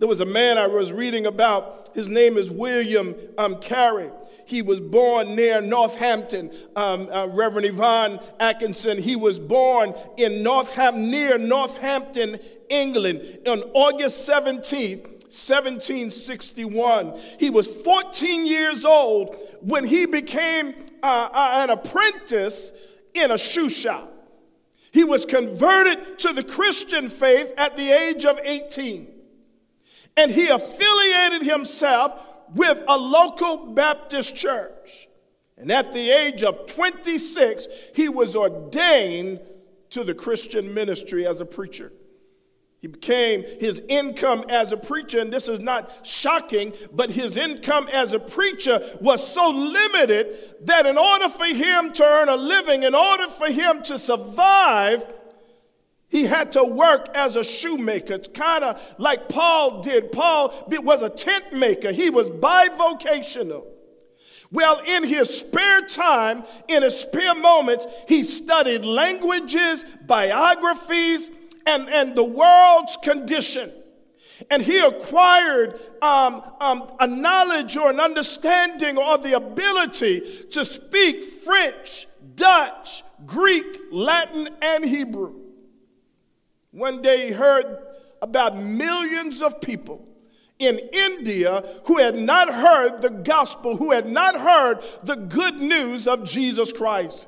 There 0.00 0.08
was 0.08 0.20
a 0.20 0.26
man 0.26 0.56
I 0.56 0.66
was 0.66 0.92
reading 0.92 1.26
about. 1.26 1.90
His 1.94 2.08
name 2.08 2.38
is 2.38 2.50
William 2.50 3.14
um, 3.36 3.60
Carey. 3.60 4.10
He 4.46 4.62
was 4.62 4.80
born 4.80 5.36
near 5.36 5.60
Northampton. 5.60 6.50
Um, 6.74 7.10
uh, 7.12 7.28
Reverend 7.28 7.66
Yvonne 7.66 8.18
Atkinson, 8.40 8.96
he 8.96 9.14
was 9.14 9.38
born 9.38 9.94
in 10.16 10.42
Northampton, 10.42 11.10
near 11.10 11.36
Northampton, 11.36 12.40
England 12.70 13.40
on 13.46 13.60
August 13.74 14.26
17th, 14.26 15.02
1761. 15.02 17.20
He 17.38 17.50
was 17.50 17.66
14 17.66 18.46
years 18.46 18.86
old 18.86 19.36
when 19.60 19.84
he 19.84 20.06
became 20.06 20.74
uh, 21.02 21.28
uh, 21.30 21.60
an 21.62 21.70
apprentice 21.70 22.72
in 23.12 23.30
a 23.30 23.38
shoe 23.38 23.68
shop. 23.68 24.10
He 24.92 25.04
was 25.04 25.26
converted 25.26 26.18
to 26.20 26.32
the 26.32 26.42
Christian 26.42 27.10
faith 27.10 27.52
at 27.58 27.76
the 27.76 27.90
age 27.90 28.24
of 28.24 28.38
18. 28.42 29.09
And 30.16 30.30
he 30.30 30.48
affiliated 30.48 31.42
himself 31.42 32.20
with 32.54 32.78
a 32.88 32.96
local 32.96 33.72
Baptist 33.72 34.34
church. 34.34 35.08
And 35.56 35.70
at 35.70 35.92
the 35.92 36.10
age 36.10 36.42
of 36.42 36.66
26, 36.66 37.68
he 37.94 38.08
was 38.08 38.34
ordained 38.34 39.40
to 39.90 40.04
the 40.04 40.14
Christian 40.14 40.72
ministry 40.72 41.26
as 41.26 41.40
a 41.40 41.44
preacher. 41.44 41.92
He 42.80 42.86
became 42.86 43.44
his 43.60 43.82
income 43.88 44.46
as 44.48 44.72
a 44.72 44.76
preacher, 44.76 45.20
and 45.20 45.30
this 45.30 45.48
is 45.48 45.60
not 45.60 46.06
shocking, 46.06 46.72
but 46.92 47.10
his 47.10 47.36
income 47.36 47.88
as 47.92 48.14
a 48.14 48.18
preacher 48.18 48.96
was 49.02 49.26
so 49.34 49.50
limited 49.50 50.54
that 50.62 50.86
in 50.86 50.96
order 50.96 51.28
for 51.28 51.44
him 51.44 51.92
to 51.92 52.04
earn 52.04 52.30
a 52.30 52.36
living, 52.36 52.84
in 52.84 52.94
order 52.94 53.28
for 53.28 53.48
him 53.48 53.82
to 53.82 53.98
survive, 53.98 55.04
he 56.10 56.24
had 56.24 56.52
to 56.52 56.64
work 56.64 57.08
as 57.14 57.36
a 57.36 57.44
shoemaker. 57.44 58.18
Kind 58.18 58.64
of 58.64 58.82
like 58.98 59.28
Paul 59.28 59.82
did. 59.82 60.12
Paul 60.12 60.66
was 60.68 61.02
a 61.02 61.08
tent 61.08 61.52
maker, 61.54 61.92
he 61.92 62.10
was 62.10 62.28
bivocational. 62.28 63.64
Well, 64.52 64.80
in 64.84 65.04
his 65.04 65.30
spare 65.30 65.82
time, 65.82 66.42
in 66.66 66.82
his 66.82 66.96
spare 66.96 67.36
moments, 67.36 67.86
he 68.08 68.24
studied 68.24 68.84
languages, 68.84 69.84
biographies, 70.06 71.30
and, 71.66 71.88
and 71.88 72.16
the 72.16 72.24
world's 72.24 72.96
condition. 72.96 73.72
And 74.50 74.60
he 74.60 74.80
acquired 74.80 75.78
um, 76.02 76.42
um, 76.60 76.90
a 76.98 77.06
knowledge 77.06 77.76
or 77.76 77.90
an 77.90 78.00
understanding 78.00 78.98
or 78.98 79.18
the 79.18 79.34
ability 79.34 80.46
to 80.50 80.64
speak 80.64 81.22
French, 81.22 82.08
Dutch, 82.34 83.04
Greek, 83.26 83.66
Latin, 83.92 84.48
and 84.60 84.84
Hebrew. 84.84 85.49
One 86.72 87.02
day 87.02 87.26
he 87.26 87.32
heard 87.32 87.78
about 88.22 88.56
millions 88.56 89.42
of 89.42 89.60
people 89.60 90.06
in 90.58 90.78
India 90.92 91.64
who 91.86 91.96
had 91.96 92.16
not 92.16 92.52
heard 92.52 93.02
the 93.02 93.10
gospel, 93.10 93.76
who 93.76 93.92
had 93.92 94.06
not 94.06 94.38
heard 94.38 94.84
the 95.02 95.16
good 95.16 95.56
news 95.56 96.06
of 96.06 96.24
Jesus 96.24 96.72
Christ. 96.72 97.26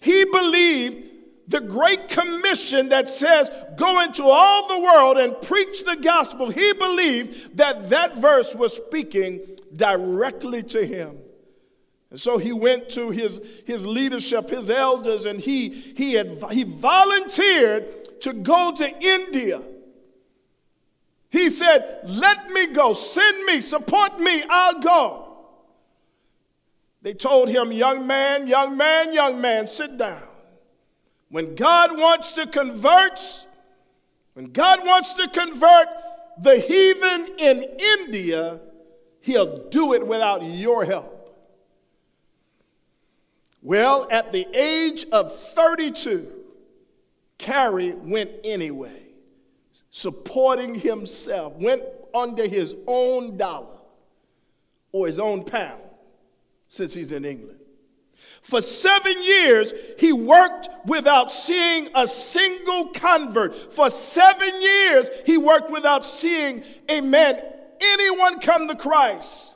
He 0.00 0.24
believed 0.24 1.10
the 1.48 1.60
Great 1.60 2.08
Commission 2.08 2.90
that 2.90 3.08
says, 3.08 3.50
Go 3.76 4.00
into 4.00 4.22
all 4.24 4.68
the 4.68 4.80
world 4.80 5.18
and 5.18 5.40
preach 5.42 5.84
the 5.84 5.96
gospel, 5.96 6.50
he 6.50 6.72
believed 6.74 7.56
that 7.56 7.90
that 7.90 8.18
verse 8.18 8.54
was 8.54 8.76
speaking 8.76 9.40
directly 9.74 10.62
to 10.62 10.86
him. 10.86 11.18
And 12.10 12.20
so 12.20 12.38
he 12.38 12.52
went 12.52 12.90
to 12.90 13.10
his, 13.10 13.40
his 13.64 13.84
leadership, 13.84 14.48
his 14.48 14.70
elders, 14.70 15.24
and 15.24 15.40
he, 15.40 15.70
he, 15.96 16.12
had, 16.12 16.44
he 16.52 16.62
volunteered 16.62 18.03
to 18.24 18.32
go 18.32 18.74
to 18.74 18.88
India. 18.88 19.60
He 21.28 21.50
said, 21.50 22.00
Let 22.04 22.50
me 22.50 22.68
go, 22.68 22.94
send 22.94 23.44
me, 23.44 23.60
support 23.60 24.18
me, 24.18 24.42
I'll 24.48 24.80
go. 24.80 25.36
They 27.02 27.12
told 27.12 27.50
him, 27.50 27.70
Young 27.70 28.06
man, 28.06 28.46
young 28.46 28.78
man, 28.78 29.12
young 29.12 29.42
man, 29.42 29.68
sit 29.68 29.98
down. 29.98 30.22
When 31.28 31.54
God 31.54 31.98
wants 31.98 32.32
to 32.32 32.46
convert, 32.46 33.20
when 34.32 34.52
God 34.52 34.86
wants 34.86 35.12
to 35.14 35.28
convert 35.28 35.88
the 36.40 36.58
heathen 36.58 37.28
in 37.38 37.62
India, 37.78 38.58
he'll 39.20 39.68
do 39.68 39.92
it 39.92 40.06
without 40.06 40.42
your 40.42 40.86
help. 40.86 41.10
Well, 43.60 44.08
at 44.10 44.32
the 44.32 44.46
age 44.54 45.04
of 45.12 45.38
32, 45.50 46.43
Carey 47.38 47.92
went 47.92 48.30
anyway, 48.44 49.02
supporting 49.90 50.74
himself, 50.74 51.54
went 51.54 51.82
under 52.14 52.46
his 52.46 52.74
own 52.86 53.36
dollar 53.36 53.78
or 54.92 55.06
his 55.06 55.18
own 55.18 55.44
pound 55.44 55.82
since 56.68 56.94
he's 56.94 57.12
in 57.12 57.24
England. 57.24 57.58
For 58.42 58.60
seven 58.60 59.22
years, 59.22 59.72
he 59.98 60.12
worked 60.12 60.68
without 60.86 61.32
seeing 61.32 61.88
a 61.94 62.06
single 62.06 62.88
convert. 62.88 63.72
For 63.72 63.90
seven 63.90 64.60
years, 64.60 65.08
he 65.24 65.38
worked 65.38 65.70
without 65.70 66.04
seeing, 66.04 66.62
a 66.88 67.00
man, 67.00 67.42
anyone 67.80 68.40
come 68.40 68.68
to 68.68 68.76
Christ. 68.76 69.53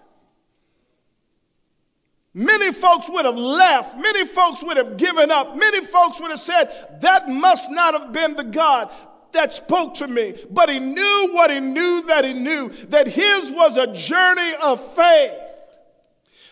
Many 2.39 2.71
folks 2.71 3.11
would 3.11 3.25
have 3.25 3.37
left. 3.37 3.99
Many 3.99 4.25
folks 4.25 4.63
would 4.63 4.77
have 4.77 4.97
given 4.97 5.33
up. 5.33 5.57
Many 5.57 5.85
folks 5.85 6.21
would 6.21 6.31
have 6.31 6.39
said, 6.39 7.01
That 7.01 7.29
must 7.29 7.69
not 7.69 8.01
have 8.01 8.13
been 8.13 8.37
the 8.37 8.45
God 8.45 8.93
that 9.33 9.53
spoke 9.53 9.95
to 9.95 10.07
me. 10.07 10.37
But 10.49 10.69
he 10.69 10.79
knew 10.79 11.31
what 11.33 11.51
he 11.51 11.59
knew 11.59 12.05
that 12.07 12.25
he 12.25 12.35
knew, 12.35 12.69
that 12.91 13.09
his 13.09 13.51
was 13.51 13.77
a 13.77 13.93
journey 13.93 14.55
of 14.55 14.81
faith. 14.95 15.33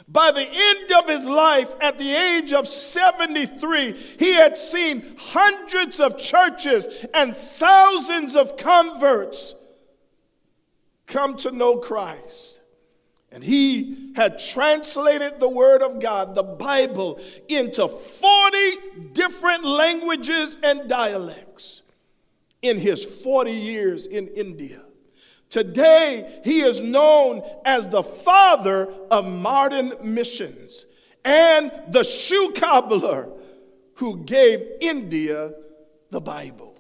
By 0.09 0.33
the 0.33 0.49
end 0.49 0.91
of 0.91 1.09
his 1.09 1.25
life, 1.25 1.69
at 1.81 1.99
the 1.99 2.13
age 2.13 2.53
of 2.53 2.67
73, 2.67 3.93
he 4.19 4.33
had 4.35 4.57
seen 4.57 5.15
hundreds 5.17 6.01
of 6.01 6.19
churches 6.19 6.89
and 7.15 7.37
thousands 7.37 8.35
of 8.35 8.57
converts 8.57 9.55
come 11.07 11.37
to 11.37 11.53
know 11.53 11.77
Christ. 11.77 12.56
And 13.33 13.43
he 13.43 14.13
had 14.15 14.39
translated 14.39 15.41
the 15.41 15.49
Word 15.49 15.83
of 15.83 16.01
God, 16.01 16.35
the 16.35 16.43
Bible, 16.43 17.21
into 17.49 17.89
40 17.89 18.59
different 19.13 19.65
languages 19.65 20.57
and 20.63 20.89
dialects 20.89 21.83
in 22.63 22.79
his 22.79 23.05
40 23.05 23.53
years 23.53 24.07
in 24.07 24.29
India. 24.29 24.81
Today, 25.51 26.41
he 26.45 26.61
is 26.61 26.81
known 26.81 27.43
as 27.65 27.89
the 27.89 28.03
father 28.03 28.93
of 29.11 29.27
modern 29.27 29.93
missions 30.03 30.87
and 31.25 31.73
the 31.89 32.03
shoe 32.03 32.53
cobbler 32.57 33.29
who 33.95 34.19
gave 34.25 34.65
India 34.81 35.53
the 36.11 36.21
Bible. 36.21 36.79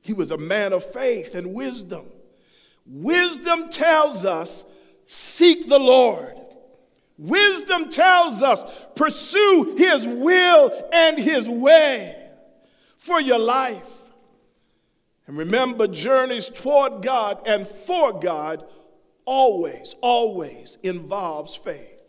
He 0.00 0.12
was 0.12 0.30
a 0.30 0.38
man 0.38 0.72
of 0.72 0.84
faith 0.84 1.34
and 1.34 1.54
wisdom. 1.54 2.06
Wisdom 2.86 3.68
tells 3.68 4.24
us, 4.24 4.64
seek 5.08 5.68
the 5.68 5.80
Lord. 5.80 6.36
Wisdom 7.16 7.88
tells 7.88 8.42
us, 8.42 8.62
pursue 8.94 9.74
his 9.76 10.06
will 10.06 10.88
and 10.92 11.18
his 11.18 11.48
way 11.48 12.30
for 12.98 13.20
your 13.20 13.38
life. 13.38 13.88
And 15.26 15.38
remember, 15.38 15.88
journeys 15.88 16.48
toward 16.48 17.02
God 17.02 17.40
and 17.46 17.66
for 17.86 18.20
God 18.20 18.64
always, 19.24 19.94
always 20.02 20.76
involves 20.82 21.54
faith. 21.54 22.02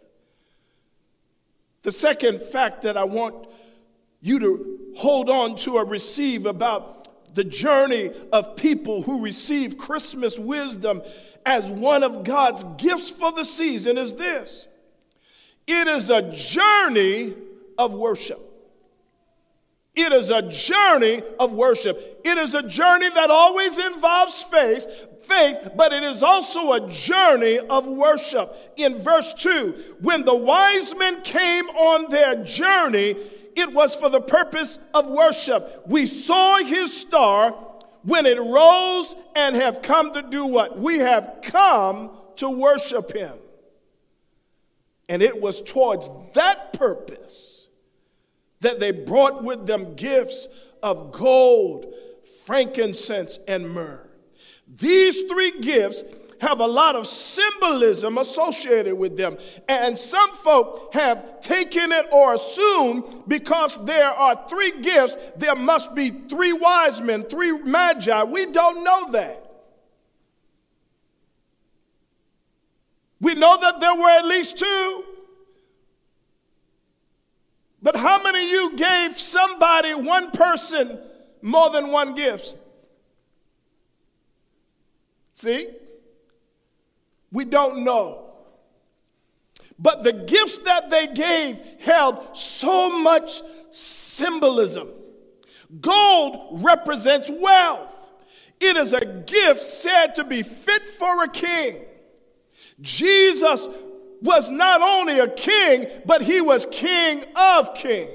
The 1.83 1.91
second 1.91 2.43
fact 2.51 2.81
that 2.81 2.97
I 2.97 3.05
want 3.05 3.47
you 4.21 4.39
to 4.39 4.79
hold 4.97 5.29
on 5.29 5.55
to 5.57 5.77
or 5.77 5.85
receive 5.85 6.45
about 6.45 6.98
the 7.33 7.43
journey 7.43 8.11
of 8.31 8.55
people 8.55 9.01
who 9.01 9.23
receive 9.23 9.77
Christmas 9.77 10.37
wisdom 10.37 11.01
as 11.45 11.69
one 11.69 12.03
of 12.03 12.23
God's 12.23 12.63
gifts 12.77 13.09
for 13.09 13.31
the 13.31 13.43
season 13.43 13.97
is 13.97 14.15
this 14.15 14.67
it 15.67 15.87
is 15.87 16.09
a 16.09 16.23
journey 16.33 17.35
of 17.77 17.91
worship. 17.91 18.45
It 19.95 20.11
is 20.13 20.29
a 20.29 20.41
journey 20.41 21.21
of 21.39 21.51
worship. 21.51 22.21
It 22.23 22.37
is 22.37 22.55
a 22.55 22.63
journey 22.63 23.09
that 23.09 23.29
always 23.29 23.77
involves 23.77 24.43
faith, 24.43 24.87
faith, 25.23 25.71
but 25.75 25.93
it 25.93 26.03
is 26.03 26.23
also 26.23 26.73
a 26.73 26.89
journey 26.89 27.59
of 27.59 27.85
worship. 27.85 28.55
In 28.77 28.97
verse 28.97 29.33
2, 29.35 29.97
when 30.01 30.25
the 30.25 30.35
wise 30.35 30.95
men 30.95 31.21
came 31.21 31.65
on 31.69 32.09
their 32.09 32.43
journey, 32.43 33.15
it 33.59 33.73
was 33.73 33.95
for 33.95 34.09
the 34.09 34.21
purpose 34.21 34.79
of 34.93 35.07
worship. 35.07 35.83
We 35.87 36.05
saw 36.05 36.57
his 36.57 36.95
star 36.95 37.51
when 38.03 38.25
it 38.25 38.39
rose 38.39 39.15
and 39.35 39.55
have 39.55 39.81
come 39.81 40.13
to 40.13 40.21
do 40.21 40.45
what? 40.45 40.79
We 40.79 40.99
have 40.99 41.39
come 41.43 42.11
to 42.37 42.49
worship 42.49 43.11
him. 43.11 43.37
And 45.07 45.21
it 45.21 45.41
was 45.41 45.61
towards 45.61 46.09
that 46.33 46.73
purpose 46.73 47.67
that 48.61 48.79
they 48.79 48.91
brought 48.91 49.43
with 49.43 49.65
them 49.65 49.95
gifts 49.95 50.47
of 50.83 51.11
gold, 51.11 51.93
frankincense, 52.45 53.39
and 53.47 53.69
myrrh. 53.69 54.07
These 54.67 55.23
three 55.23 55.59
gifts 55.61 56.03
have 56.39 56.59
a 56.59 56.65
lot 56.65 56.95
of 56.95 57.05
symbolism 57.05 58.17
associated 58.17 58.95
with 58.95 59.17
them. 59.17 59.37
And 59.67 59.97
some 59.97 60.33
folk 60.33 60.93
have 60.93 61.41
taken 61.41 61.91
it 61.91 62.07
or 62.11 62.33
assumed 62.33 63.03
because 63.27 63.83
there 63.85 64.09
are 64.09 64.47
three 64.49 64.81
gifts, 64.81 65.17
there 65.35 65.55
must 65.55 65.93
be 65.93 66.09
three 66.29 66.53
wise 66.53 67.01
men, 67.01 67.23
three 67.23 67.51
magi. 67.51 68.23
We 68.23 68.45
don't 68.47 68.83
know 68.83 69.11
that. 69.11 69.45
We 73.21 73.35
know 73.35 73.57
that 73.59 73.79
there 73.81 73.95
were 73.95 74.09
at 74.09 74.25
least 74.25 74.57
two. 74.57 75.03
But 77.81 77.95
how 77.95 78.21
many 78.21 78.45
of 78.45 78.51
you 78.51 78.77
gave 78.77 79.19
somebody, 79.19 79.93
one 79.93 80.31
person, 80.31 80.99
more 81.41 81.69
than 81.69 81.91
one 81.91 82.15
gift? 82.15 82.55
See? 85.35 85.69
We 87.31 87.45
don't 87.45 87.83
know. 87.83 88.25
But 89.77 90.03
the 90.03 90.11
gifts 90.11 90.57
that 90.59 90.89
they 90.89 91.07
gave 91.07 91.57
held 91.79 92.37
so 92.37 92.89
much 92.89 93.41
symbolism. 93.71 94.89
Gold 95.79 96.63
represents 96.63 97.29
wealth, 97.29 97.93
it 98.59 98.75
is 98.75 98.93
a 98.93 99.05
gift 99.05 99.61
said 99.61 100.15
to 100.15 100.23
be 100.23 100.43
fit 100.43 100.85
for 100.97 101.23
a 101.23 101.29
king. 101.29 101.77
Jesus 102.81 103.67
was 104.21 104.49
not 104.49 104.81
only 104.81 105.19
a 105.19 105.27
king, 105.27 105.87
but 106.05 106.21
he 106.21 106.41
was 106.41 106.65
king 106.71 107.23
of 107.35 107.73
kings. 107.75 108.09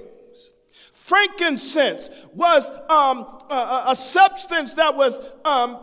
Frankincense 0.92 2.08
was 2.32 2.64
um, 2.88 3.26
a, 3.50 3.84
a, 3.88 3.96
substance 3.96 4.74
that 4.74 4.96
was 4.96 5.18
um, 5.44 5.78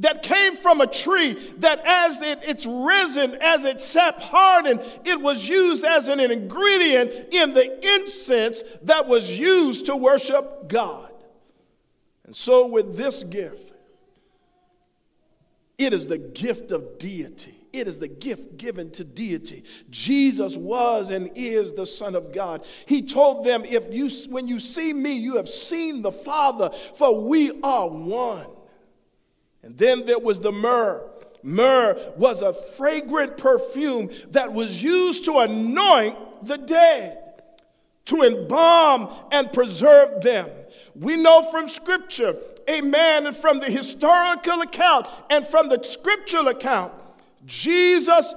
that 0.00 0.22
came 0.22 0.56
from 0.56 0.80
a 0.80 0.86
tree 0.86 1.34
that 1.58 1.80
as 1.86 2.20
it, 2.20 2.40
it's 2.42 2.66
risen, 2.66 3.36
as 3.40 3.64
it 3.64 3.80
sap 3.80 4.20
hardened, 4.20 4.80
it 5.04 5.20
was 5.20 5.48
used 5.48 5.84
as 5.84 6.08
an 6.08 6.20
ingredient 6.20 7.32
in 7.32 7.54
the 7.54 7.96
incense 7.96 8.62
that 8.82 9.06
was 9.06 9.30
used 9.30 9.86
to 9.86 9.96
worship 9.96 10.68
God. 10.68 11.10
And 12.24 12.34
so 12.34 12.66
with 12.66 12.96
this 12.96 13.22
gift, 13.24 13.72
it 15.76 15.92
is 15.92 16.06
the 16.06 16.18
gift 16.18 16.72
of 16.72 16.98
deity. 16.98 17.56
It 17.72 17.86
is 17.86 17.98
the 17.98 18.08
gift 18.08 18.56
given 18.56 18.90
to 18.92 19.04
deity. 19.04 19.64
Jesus 19.90 20.56
was 20.56 21.10
and 21.10 21.30
is 21.36 21.72
the 21.72 21.86
Son 21.86 22.14
of 22.14 22.32
God. 22.32 22.64
He 22.86 23.02
told 23.02 23.44
them, 23.44 23.64
if 23.64 23.84
you, 23.92 24.10
when 24.30 24.48
you 24.48 24.58
see 24.58 24.92
me, 24.92 25.12
you 25.12 25.36
have 25.36 25.48
seen 25.48 26.02
the 26.02 26.10
Father, 26.10 26.70
for 26.96 27.28
we 27.28 27.60
are 27.62 27.88
one. 27.88 28.46
And 29.62 29.76
then 29.76 30.06
there 30.06 30.18
was 30.18 30.40
the 30.40 30.52
myrrh. 30.52 31.02
Myrrh 31.42 32.12
was 32.16 32.42
a 32.42 32.52
fragrant 32.52 33.36
perfume 33.36 34.10
that 34.30 34.52
was 34.52 34.82
used 34.82 35.24
to 35.24 35.38
anoint 35.38 36.16
the 36.46 36.58
dead, 36.58 37.42
to 38.06 38.22
embalm 38.22 39.08
and 39.30 39.52
preserve 39.52 40.22
them. 40.22 40.48
We 40.94 41.16
know 41.16 41.50
from 41.50 41.68
Scripture, 41.68 42.36
amen, 42.68 43.26
and 43.26 43.36
from 43.36 43.60
the 43.60 43.70
historical 43.70 44.60
account 44.60 45.06
and 45.30 45.46
from 45.46 45.68
the 45.68 45.82
scriptural 45.82 46.48
account, 46.48 46.92
Jesus 47.46 48.34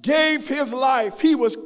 gave 0.00 0.46
his 0.46 0.72
life. 0.72 1.20
He 1.20 1.34
was 1.34 1.56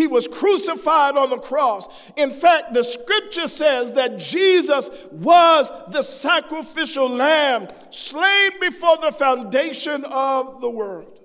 he 0.00 0.06
was 0.06 0.26
crucified 0.26 1.14
on 1.18 1.28
the 1.28 1.36
cross. 1.36 1.86
In 2.16 2.32
fact, 2.32 2.72
the 2.72 2.82
scripture 2.82 3.46
says 3.46 3.92
that 3.92 4.16
Jesus 4.16 4.88
was 5.10 5.70
the 5.88 6.00
sacrificial 6.00 7.06
lamb 7.06 7.68
slain 7.90 8.52
before 8.62 8.96
the 8.96 9.12
foundation 9.12 10.06
of 10.06 10.62
the 10.62 10.70
world. 10.70 11.20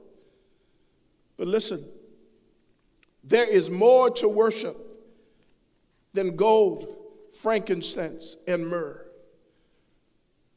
But 1.38 1.48
listen, 1.48 1.86
there 3.24 3.46
is 3.46 3.70
more 3.70 4.10
to 4.10 4.27
worship 4.27 4.75
than 6.12 6.36
gold, 6.36 6.98
frankincense, 7.41 8.36
and 8.46 8.67
myrrh. 8.67 9.05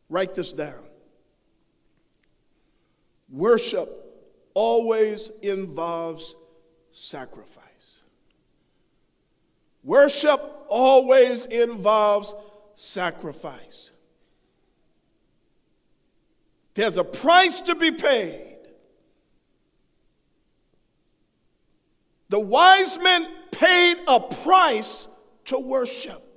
Write 0.08 0.34
this 0.34 0.52
down. 0.52 0.82
Worship 3.30 3.88
always 4.54 5.30
involves 5.40 6.34
sacrifice. 6.90 7.67
Worship 9.82 10.40
always 10.68 11.46
involves 11.46 12.34
sacrifice. 12.76 13.90
There's 16.74 16.96
a 16.96 17.04
price 17.04 17.60
to 17.62 17.74
be 17.74 17.90
paid. 17.90 18.56
The 22.28 22.38
wise 22.38 22.98
men 22.98 23.26
paid 23.50 23.96
a 24.06 24.20
price 24.20 25.08
to 25.46 25.58
worship. 25.58 26.27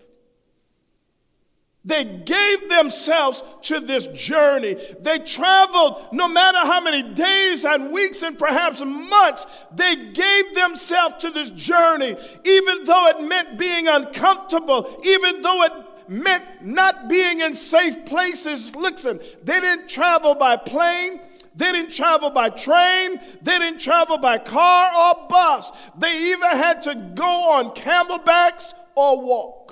They 1.83 2.03
gave 2.03 2.69
themselves 2.69 3.43
to 3.63 3.79
this 3.79 4.05
journey. 4.07 4.75
They 4.99 5.17
traveled 5.19 6.09
no 6.13 6.27
matter 6.27 6.59
how 6.59 6.79
many 6.79 7.01
days 7.01 7.65
and 7.65 7.91
weeks 7.91 8.21
and 8.21 8.37
perhaps 8.37 8.81
months, 8.81 9.47
they 9.73 10.11
gave 10.11 10.53
themselves 10.53 11.15
to 11.21 11.31
this 11.31 11.49
journey, 11.51 12.15
even 12.45 12.83
though 12.83 13.07
it 13.07 13.21
meant 13.21 13.57
being 13.57 13.87
uncomfortable, 13.87 15.01
even 15.03 15.41
though 15.41 15.63
it 15.63 15.73
meant 16.07 16.43
not 16.61 17.09
being 17.09 17.39
in 17.39 17.55
safe 17.55 18.05
places. 18.05 18.75
Listen, 18.75 19.19
they 19.43 19.59
didn't 19.59 19.87
travel 19.87 20.35
by 20.35 20.57
plane. 20.57 21.19
They 21.55 21.71
didn't 21.71 21.93
travel 21.93 22.29
by 22.29 22.49
train. 22.49 23.19
They 23.41 23.57
didn't 23.57 23.79
travel 23.79 24.19
by 24.19 24.37
car 24.37 24.91
or 24.95 25.27
bus. 25.27 25.71
They 25.97 26.31
either 26.31 26.49
had 26.49 26.83
to 26.83 26.95
go 27.15 27.51
on 27.51 27.71
camelbacks 27.71 28.73
or 28.95 29.19
walk. 29.19 29.70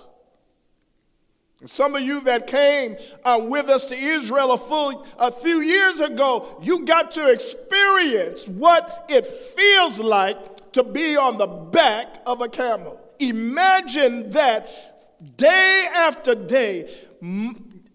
Some 1.66 1.94
of 1.96 2.02
you 2.02 2.22
that 2.22 2.48
came 2.48 2.96
uh, 3.26 3.42
with 3.44 3.68
us 3.68 3.84
to 3.86 3.96
Israel 3.96 4.54
a, 4.54 4.58
full, 4.58 5.06
a 5.18 5.30
few 5.30 5.60
years 5.60 6.00
ago, 6.00 6.58
you 6.62 6.86
got 6.86 7.12
to 7.12 7.30
experience 7.30 8.48
what 8.48 9.06
it 9.10 9.28
feels 9.28 10.00
like 10.00 10.72
to 10.72 10.84
be 10.84 11.18
on 11.18 11.38
the 11.38 11.48
back 11.48 12.22
of 12.26 12.40
a 12.40 12.48
camel. 12.48 13.00
Imagine 13.20 14.30
that 14.30 14.70
day 15.36 15.90
after 15.94 16.34
day, 16.34 16.96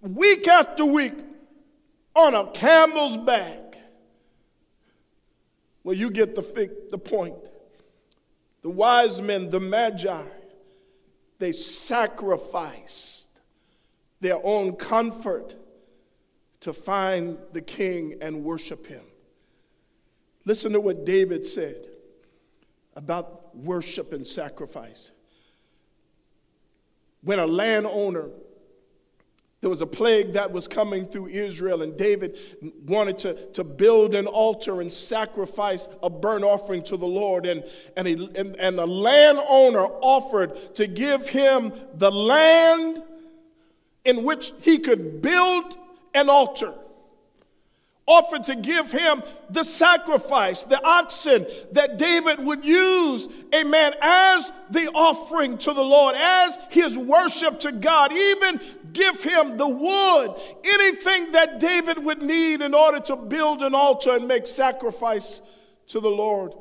week 0.02 0.46
after 0.46 0.84
week, 0.84 1.14
on 2.14 2.34
a 2.34 2.50
camel's 2.50 3.16
back. 3.16 3.78
Well, 5.82 5.96
you 5.96 6.10
get 6.10 6.34
the, 6.34 6.70
the 6.90 6.98
point. 6.98 7.36
The 8.60 8.70
wise 8.70 9.20
men, 9.22 9.48
the 9.48 9.60
magi, 9.60 10.22
they 11.38 11.52
sacrifice 11.52 13.13
their 14.24 14.40
own 14.42 14.74
comfort 14.74 15.54
to 16.60 16.72
find 16.72 17.36
the 17.52 17.60
king 17.60 18.16
and 18.22 18.42
worship 18.42 18.86
him. 18.86 19.02
Listen 20.46 20.72
to 20.72 20.80
what 20.80 21.04
David 21.04 21.44
said 21.44 21.76
about 22.96 23.54
worship 23.54 24.14
and 24.14 24.26
sacrifice. 24.26 25.10
When 27.20 27.38
a 27.38 27.46
landowner, 27.46 28.30
there 29.60 29.68
was 29.68 29.82
a 29.82 29.86
plague 29.86 30.32
that 30.32 30.50
was 30.50 30.66
coming 30.66 31.06
through 31.06 31.26
Israel, 31.26 31.82
and 31.82 31.94
David 31.94 32.38
wanted 32.86 33.18
to, 33.18 33.52
to 33.52 33.62
build 33.62 34.14
an 34.14 34.26
altar 34.26 34.80
and 34.80 34.90
sacrifice 34.90 35.86
a 36.02 36.08
burnt 36.08 36.44
offering 36.44 36.82
to 36.84 36.96
the 36.96 37.06
Lord. 37.06 37.44
And, 37.44 37.62
and, 37.94 38.06
he, 38.06 38.14
and, 38.36 38.56
and 38.56 38.78
the 38.78 38.86
landowner 38.86 39.84
offered 40.00 40.74
to 40.76 40.86
give 40.86 41.28
him 41.28 41.74
the 41.96 42.10
land 42.10 43.02
in 44.04 44.24
which 44.24 44.52
he 44.60 44.78
could 44.78 45.22
build 45.22 45.76
an 46.14 46.28
altar, 46.28 46.74
offered 48.06 48.44
to 48.44 48.54
give 48.54 48.92
him 48.92 49.22
the 49.48 49.64
sacrifice, 49.64 50.62
the 50.64 50.82
oxen 50.84 51.46
that 51.72 51.96
David 51.96 52.38
would 52.38 52.64
use, 52.64 53.28
amen, 53.54 53.94
as 54.02 54.52
the 54.70 54.88
offering 54.88 55.56
to 55.58 55.72
the 55.72 55.82
Lord, 55.82 56.14
as 56.14 56.58
his 56.68 56.98
worship 56.98 57.60
to 57.60 57.72
God, 57.72 58.12
even 58.12 58.60
give 58.92 59.22
him 59.22 59.56
the 59.56 59.66
wood, 59.66 60.34
anything 60.62 61.32
that 61.32 61.58
David 61.58 62.04
would 62.04 62.22
need 62.22 62.60
in 62.60 62.74
order 62.74 63.00
to 63.00 63.16
build 63.16 63.62
an 63.62 63.74
altar 63.74 64.16
and 64.16 64.28
make 64.28 64.46
sacrifice 64.46 65.40
to 65.88 65.98
the 65.98 66.10
Lord. 66.10 66.52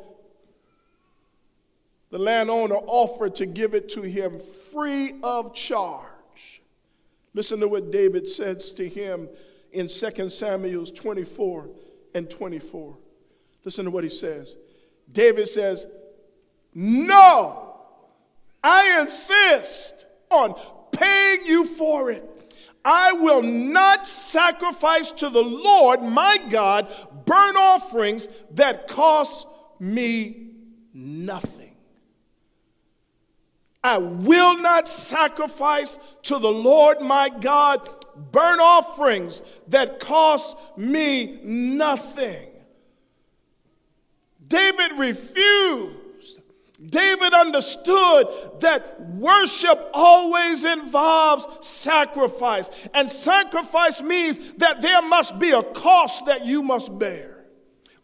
The 2.10 2.20
landowner 2.20 2.76
offered 2.76 3.36
to 3.38 3.46
give 3.46 3.74
it 3.74 3.90
to 3.90 4.02
him 4.02 4.40
free 4.72 5.16
of 5.24 5.54
charge. 5.54 6.13
Listen 7.34 7.60
to 7.60 7.68
what 7.68 7.92
David 7.92 8.28
says 8.28 8.72
to 8.74 8.88
him 8.88 9.28
in 9.72 9.88
2 9.88 10.30
Samuel 10.30 10.86
24 10.86 11.70
and 12.14 12.30
24. 12.30 12.98
Listen 13.66 13.86
to 13.86 13.92
what 13.92 14.04
he 14.04 14.10
says. 14.10 14.56
David 15.12 15.48
says, 15.48 15.86
No, 16.74 17.78
I 18.64 19.00
insist 19.02 20.06
on 20.30 20.56
paying 20.92 21.46
you 21.46 21.66
for 21.66 22.12
it. 22.12 22.30
I 22.86 23.14
will 23.14 23.42
not 23.42 24.10
sacrifice 24.10 25.12
to 25.12 25.30
the 25.30 25.42
Lord 25.42 26.04
my 26.04 26.38
God 26.50 26.94
burnt 27.26 27.56
offerings 27.58 28.28
that 28.52 28.88
cost 28.88 29.48
me 29.80 30.52
nothing. 30.94 31.63
I 33.84 33.98
will 33.98 34.58
not 34.60 34.88
sacrifice 34.88 36.00
to 36.24 36.40
the 36.40 36.52
Lord 36.52 37.02
my 37.02 37.30
God 37.30 37.90
burnt 38.32 38.62
offerings 38.62 39.42
that 39.68 40.00
cost 40.00 40.56
me 40.78 41.40
nothing. 41.44 42.48
David 44.48 44.98
refused 44.98 46.04
David 46.90 47.34
understood 47.34 48.28
that 48.60 49.00
worship 49.12 49.90
always 49.94 50.66
involves 50.66 51.48
sacrifice. 51.66 52.70
And 52.94 53.12
sacrifice 53.12 54.02
means 54.02 54.38
that 54.58 54.82
there 54.82 55.02
must 55.02 55.40
be 55.40 55.52
a 55.52 55.64
cost 55.64 56.26
that 56.26 56.46
you 56.46 56.62
must 56.62 56.98
bear. 56.98 57.33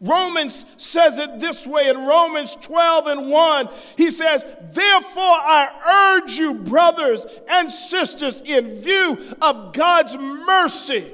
Romans 0.00 0.64
says 0.78 1.18
it 1.18 1.40
this 1.40 1.66
way 1.66 1.88
in 1.88 2.06
Romans 2.06 2.56
12 2.60 3.06
and 3.06 3.30
1. 3.30 3.68
He 3.96 4.10
says, 4.10 4.44
Therefore, 4.72 5.22
I 5.22 6.22
urge 6.22 6.32
you, 6.32 6.54
brothers 6.54 7.26
and 7.48 7.70
sisters, 7.70 8.40
in 8.44 8.80
view 8.80 9.36
of 9.42 9.74
God's 9.74 10.16
mercy, 10.16 11.12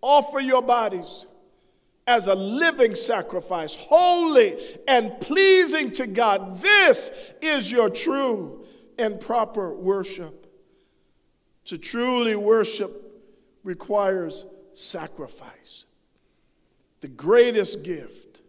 offer 0.00 0.38
your 0.38 0.62
bodies 0.62 1.26
as 2.06 2.28
a 2.28 2.34
living 2.34 2.94
sacrifice, 2.94 3.74
holy 3.74 4.56
and 4.86 5.20
pleasing 5.20 5.90
to 5.92 6.06
God. 6.06 6.60
This 6.62 7.10
is 7.42 7.70
your 7.70 7.90
true 7.90 8.64
and 8.96 9.20
proper 9.20 9.74
worship. 9.74 10.46
To 11.66 11.76
truly 11.76 12.36
worship 12.36 13.22
requires 13.64 14.46
sacrifice. 14.74 15.84
The 17.00 17.08
greatest 17.08 17.82
gift, 17.82 18.40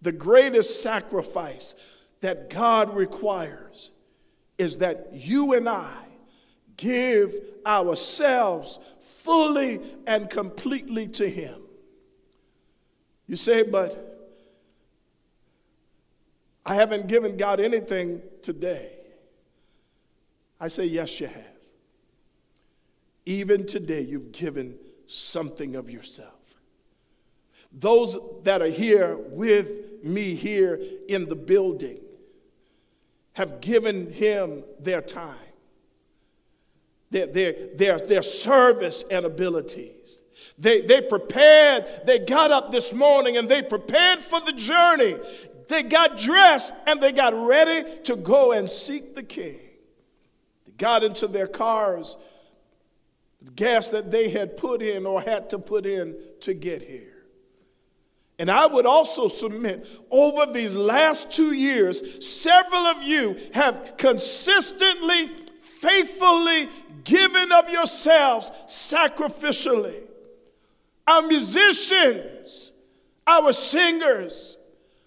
the 0.00 0.12
greatest 0.12 0.82
sacrifice 0.82 1.74
that 2.20 2.48
God 2.50 2.96
requires 2.96 3.90
is 4.58 4.78
that 4.78 5.10
you 5.12 5.52
and 5.52 5.68
I 5.68 5.94
give 6.76 7.34
ourselves 7.66 8.78
fully 9.22 9.80
and 10.06 10.30
completely 10.30 11.08
to 11.08 11.28
Him. 11.28 11.60
You 13.26 13.36
say, 13.36 13.62
but 13.62 14.16
I 16.64 16.74
haven't 16.74 17.06
given 17.08 17.36
God 17.36 17.60
anything 17.60 18.22
today. 18.42 18.92
I 20.60 20.68
say, 20.68 20.84
yes, 20.86 21.20
you 21.20 21.26
have. 21.26 21.44
Even 23.26 23.66
today, 23.66 24.00
you've 24.00 24.32
given 24.32 24.76
something 25.06 25.76
of 25.76 25.90
yourself. 25.90 26.35
Those 27.78 28.16
that 28.44 28.62
are 28.62 28.70
here 28.70 29.16
with 29.16 30.02
me 30.02 30.34
here 30.34 30.80
in 31.08 31.28
the 31.28 31.36
building 31.36 31.98
have 33.34 33.60
given 33.60 34.10
him 34.10 34.64
their 34.80 35.02
time, 35.02 35.36
their, 37.10 37.26
their, 37.26 37.54
their, 37.74 37.98
their 37.98 38.22
service 38.22 39.04
and 39.10 39.26
abilities. 39.26 40.20
They, 40.58 40.80
they 40.80 41.02
prepared, 41.02 41.84
they 42.06 42.18
got 42.20 42.50
up 42.50 42.72
this 42.72 42.94
morning 42.94 43.36
and 43.36 43.46
they 43.46 43.60
prepared 43.62 44.20
for 44.20 44.40
the 44.40 44.52
journey. 44.52 45.18
They 45.68 45.82
got 45.82 46.18
dressed 46.18 46.72
and 46.86 46.98
they 46.98 47.12
got 47.12 47.34
ready 47.34 48.00
to 48.04 48.16
go 48.16 48.52
and 48.52 48.70
seek 48.70 49.14
the 49.14 49.22
king. 49.22 49.60
They 50.64 50.72
got 50.78 51.04
into 51.04 51.26
their 51.26 51.46
cars, 51.46 52.16
the 53.42 53.50
gas 53.50 53.88
that 53.90 54.10
they 54.10 54.30
had 54.30 54.56
put 54.56 54.80
in 54.80 55.04
or 55.04 55.20
had 55.20 55.50
to 55.50 55.58
put 55.58 55.84
in 55.84 56.16
to 56.40 56.54
get 56.54 56.80
here. 56.80 57.15
And 58.38 58.50
I 58.50 58.66
would 58.66 58.84
also 58.84 59.28
submit 59.28 59.86
over 60.10 60.52
these 60.52 60.74
last 60.74 61.30
two 61.30 61.52
years, 61.52 62.02
several 62.26 62.82
of 62.82 63.02
you 63.02 63.36
have 63.54 63.94
consistently, 63.96 65.30
faithfully 65.80 66.68
given 67.04 67.50
of 67.52 67.70
yourselves 67.70 68.50
sacrificially. 68.66 70.02
Our 71.06 71.22
musicians, 71.22 72.72
our 73.26 73.52
singers, 73.54 74.58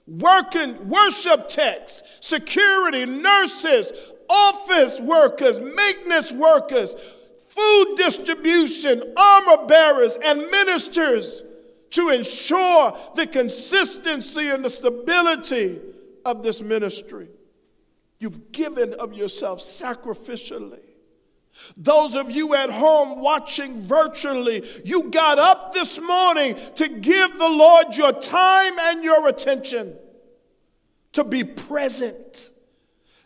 working 0.07 0.89
worship 0.89 1.49
techs, 1.49 2.01
security, 2.21 3.05
nurses, 3.05 3.91
office 4.27 4.99
workers, 4.99 5.59
maintenance 5.59 6.31
workers, 6.31 6.95
food 7.49 7.95
distribution, 7.95 9.13
armor 9.15 9.67
bearers, 9.67 10.17
and 10.23 10.39
ministers 10.49 11.43
to 11.91 12.09
ensure 12.09 12.97
the 13.15 13.27
consistency 13.27 14.49
and 14.49 14.63
the 14.63 14.69
stability 14.69 15.79
of 16.25 16.43
this 16.43 16.61
ministry. 16.61 17.27
You've 18.19 18.51
given 18.51 18.93
of 18.95 19.13
yourself 19.13 19.61
sacrificially. 19.61 20.81
Those 21.75 22.15
of 22.15 22.31
you 22.31 22.53
at 22.53 22.69
home 22.69 23.21
watching 23.21 23.81
virtually, 23.87 24.67
you 24.85 25.03
got 25.09 25.39
up 25.39 25.73
this 25.73 25.99
morning 25.99 26.57
to 26.75 26.87
give 26.87 27.37
the 27.37 27.49
Lord 27.49 27.95
your 27.95 28.13
time 28.13 28.77
and 28.79 29.03
your 29.03 29.27
attention, 29.27 29.95
to 31.13 31.23
be 31.23 31.43
present, 31.43 32.51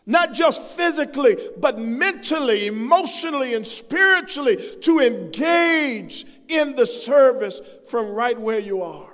not 0.06 0.34
just 0.34 0.62
physically, 0.62 1.36
but 1.58 1.78
mentally, 1.78 2.66
emotionally, 2.66 3.54
and 3.54 3.66
spiritually, 3.66 4.76
to 4.82 5.00
engage 5.00 6.26
in 6.48 6.76
the 6.76 6.86
service 6.86 7.60
from 7.88 8.12
right 8.12 8.38
where 8.38 8.58
you 8.58 8.82
are. 8.82 9.12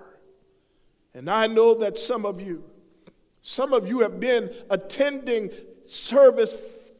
And 1.14 1.30
I 1.30 1.46
know 1.46 1.74
that 1.74 1.98
some 1.98 2.26
of 2.26 2.40
you, 2.40 2.64
some 3.42 3.72
of 3.72 3.88
you 3.88 4.00
have 4.00 4.18
been 4.18 4.52
attending 4.68 5.50
service 5.86 6.54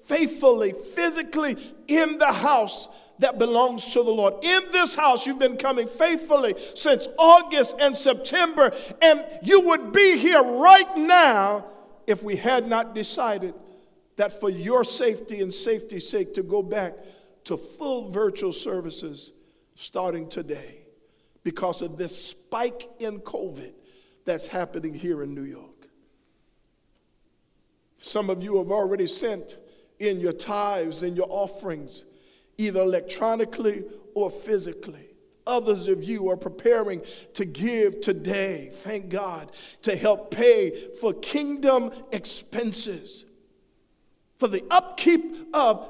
faithfully, 0.07 0.75
physically 0.95 1.57
in 1.89 2.19
the 2.19 2.33
house 2.33 2.89
that 3.19 3.39
belongs 3.39 3.85
to 3.87 4.03
the 4.03 4.11
Lord. 4.11 4.35
In 4.43 4.63
this 4.73 4.95
house, 4.95 5.27
you've 5.27 5.39
been 5.39 5.59
coming 5.59 5.87
faithfully 5.87 6.55
since 6.75 7.07
August 7.19 7.75
and 7.79 7.97
September, 7.97 8.73
and 9.03 9.25
you 9.43 9.61
would 9.61 9.93
be 9.93 10.17
here 10.17 10.43
right 10.43 10.97
now 10.97 11.67
if 12.07 12.23
we 12.23 12.37
had 12.37 12.67
not 12.67 12.95
decided 12.95 13.55
that 14.21 14.39
for 14.39 14.51
your 14.51 14.85
safety 14.85 15.41
and 15.41 15.53
safety's 15.53 16.07
sake 16.07 16.35
to 16.35 16.43
go 16.43 16.63
back 16.63 16.93
to 17.43 17.57
full 17.57 18.11
virtual 18.11 18.53
services 18.53 19.33
starting 19.77 20.29
today 20.29 20.83
because 21.43 21.81
of 21.81 21.97
this 21.97 22.27
spike 22.27 22.87
in 22.99 23.21
COVID 23.21 23.73
that's 24.27 24.47
happening 24.47 24.93
here 24.93 25.23
in 25.23 25.35
New 25.35 25.45
York. 25.45 25.87
Some 27.97 28.29
of 28.29 28.43
you 28.43 28.59
have 28.59 28.71
already 28.71 29.07
sent 29.07 29.57
in 30.01 30.21
your 30.21 30.35
tithes 30.35 31.03
and 31.03 31.17
your 31.17 31.29
offerings, 31.31 32.05
either 32.59 32.83
electronically 32.83 33.85
or 34.15 34.31
physically. 34.31 35.15
Others 35.47 35.89
of 35.89 36.05
you 36.05 36.29
are 36.29 36.37
preparing 36.37 37.01
to 37.33 37.47
give 37.47 38.03
today, 38.03 38.69
thank 38.71 39.09
God, 39.09 39.51
to 39.81 39.97
help 39.97 40.31
pay 40.31 40.91
for 41.01 41.15
kingdom 41.15 41.91
expenses, 42.13 43.25
for 44.41 44.49
the 44.49 44.65
upkeep 44.71 45.55
of 45.55 45.89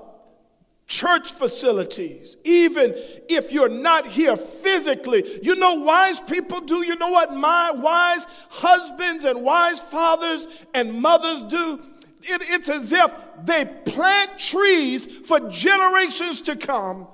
church 0.86 1.32
facilities, 1.32 2.36
even 2.44 2.92
if 3.28 3.50
you're 3.50 3.68
not 3.68 4.06
here 4.06 4.36
physically. 4.36 5.38
You 5.42 5.56
know, 5.56 5.74
wise 5.76 6.20
people 6.20 6.60
do. 6.60 6.84
You 6.84 6.96
know 6.96 7.10
what 7.10 7.32
my 7.32 7.70
wise 7.70 8.26
husbands 8.50 9.24
and 9.24 9.42
wise 9.42 9.80
fathers 9.80 10.46
and 10.74 11.00
mothers 11.00 11.42
do? 11.42 11.80
it, 12.22 12.42
it's 12.42 12.68
as 12.68 12.92
if 12.92 13.10
they 13.44 13.64
plant 13.64 14.38
trees 14.38 15.06
for 15.06 15.40
generations 15.50 16.40
to 16.42 16.56
come, 16.56 17.06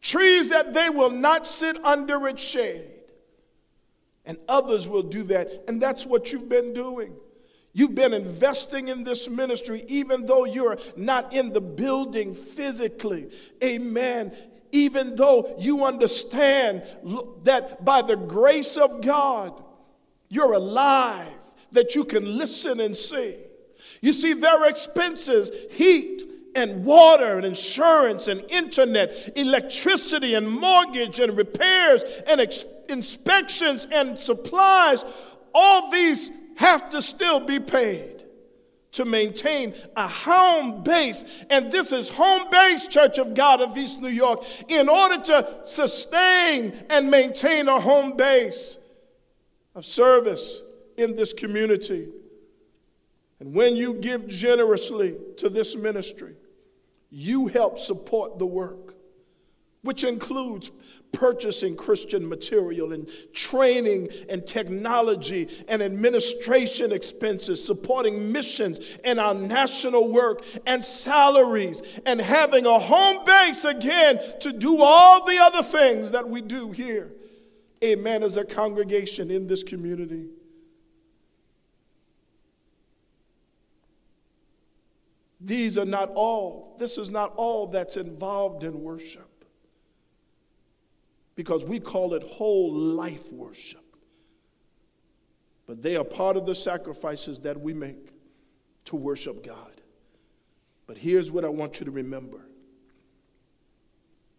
trees 0.00 0.48
that 0.50 0.72
they 0.72 0.88
will 0.90 1.10
not 1.10 1.46
sit 1.46 1.82
under 1.84 2.28
its 2.28 2.42
shade. 2.42 2.88
And 4.24 4.38
others 4.48 4.86
will 4.86 5.02
do 5.02 5.24
that. 5.24 5.64
And 5.66 5.82
that's 5.82 6.06
what 6.06 6.32
you've 6.32 6.48
been 6.48 6.72
doing. 6.72 7.12
You've 7.74 7.94
been 7.94 8.12
investing 8.12 8.88
in 8.88 9.02
this 9.02 9.28
ministry, 9.28 9.84
even 9.88 10.26
though 10.26 10.44
you're 10.44 10.76
not 10.94 11.32
in 11.32 11.52
the 11.52 11.60
building 11.60 12.34
physically. 12.34 13.30
Amen. 13.62 14.32
Even 14.72 15.16
though 15.16 15.54
you 15.58 15.84
understand 15.84 16.82
that 17.44 17.84
by 17.84 18.02
the 18.02 18.16
grace 18.16 18.76
of 18.76 19.00
God, 19.00 19.62
you're 20.28 20.52
alive, 20.52 21.32
that 21.72 21.94
you 21.94 22.04
can 22.04 22.36
listen 22.36 22.80
and 22.80 22.96
see. 22.96 23.36
You 24.00 24.12
see, 24.12 24.34
their 24.34 24.66
expenses, 24.66 25.50
heat 25.70 26.24
and 26.54 26.84
water 26.84 27.36
and 27.36 27.46
insurance 27.46 28.28
and 28.28 28.42
internet, 28.50 29.32
electricity 29.36 30.34
and 30.34 30.50
mortgage 30.50 31.20
and 31.20 31.36
repairs 31.36 32.02
and 32.26 32.40
ex- 32.40 32.66
inspections 32.90 33.86
and 33.90 34.18
supplies, 34.18 35.04
all 35.54 35.90
these 35.90 36.30
have 36.56 36.90
to 36.90 37.02
still 37.02 37.40
be 37.40 37.60
paid. 37.60 38.22
to 38.92 39.04
maintain 39.04 39.74
a 39.96 40.06
home 40.06 40.82
base. 40.82 41.24
And 41.50 41.72
this 41.72 41.92
is 41.92 42.08
home 42.08 42.50
base, 42.50 42.86
Church 42.86 43.18
of 43.18 43.34
God 43.34 43.60
of 43.60 43.76
East 43.76 44.00
New 44.00 44.08
York, 44.08 44.44
in 44.68 44.88
order 44.88 45.22
to 45.24 45.56
sustain 45.64 46.84
and 46.88 47.10
maintain 47.10 47.68
a 47.68 47.80
home 47.80 48.16
base 48.16 48.76
of 49.74 49.84
service 49.84 50.60
in 50.96 51.16
this 51.16 51.32
community. 51.32 52.08
And 53.40 53.54
when 53.54 53.74
you 53.76 53.94
give 53.94 54.28
generously 54.28 55.16
to 55.38 55.48
this 55.48 55.74
ministry, 55.74 56.36
you 57.10 57.48
help 57.48 57.78
support 57.78 58.38
the 58.38 58.46
work, 58.46 58.94
which 59.82 60.04
includes 60.04 60.70
purchasing 61.12 61.76
Christian 61.76 62.28
material 62.28 62.92
and 62.92 63.08
training 63.32 64.08
and 64.28 64.46
technology 64.46 65.48
and 65.68 65.82
administration 65.82 66.90
expenses, 66.90 67.64
supporting 67.64 68.32
missions 68.32 68.80
and 69.04 69.20
our 69.20 69.34
national 69.34 70.10
work 70.10 70.44
and 70.66 70.84
salaries, 70.84 71.82
and 72.06 72.20
having 72.20 72.66
a 72.66 72.78
home 72.78 73.24
base 73.24 73.64
again 73.64 74.20
to 74.40 74.52
do 74.52 74.82
all 74.82 75.24
the 75.24 75.38
other 75.38 75.62
things 75.62 76.12
that 76.12 76.28
we 76.28 76.40
do 76.40 76.72
here. 76.72 77.12
Amen, 77.84 78.22
as 78.22 78.36
a 78.36 78.44
congregation 78.44 79.30
in 79.30 79.46
this 79.46 79.62
community. 79.62 80.28
These 85.40 85.76
are 85.76 85.84
not 85.84 86.10
all, 86.14 86.76
this 86.78 86.98
is 86.98 87.10
not 87.10 87.34
all 87.34 87.66
that's 87.66 87.96
involved 87.96 88.62
in 88.62 88.80
worship 88.80 89.31
because 91.42 91.64
we 91.64 91.80
call 91.80 92.14
it 92.14 92.22
whole 92.22 92.72
life 92.72 93.32
worship. 93.32 93.82
But 95.66 95.82
they 95.82 95.96
are 95.96 96.04
part 96.04 96.36
of 96.36 96.46
the 96.46 96.54
sacrifices 96.54 97.40
that 97.40 97.60
we 97.60 97.74
make 97.74 98.10
to 98.84 98.94
worship 98.94 99.44
God. 99.44 99.80
But 100.86 100.98
here's 100.98 101.32
what 101.32 101.44
I 101.44 101.48
want 101.48 101.80
you 101.80 101.86
to 101.86 101.90
remember 101.90 102.46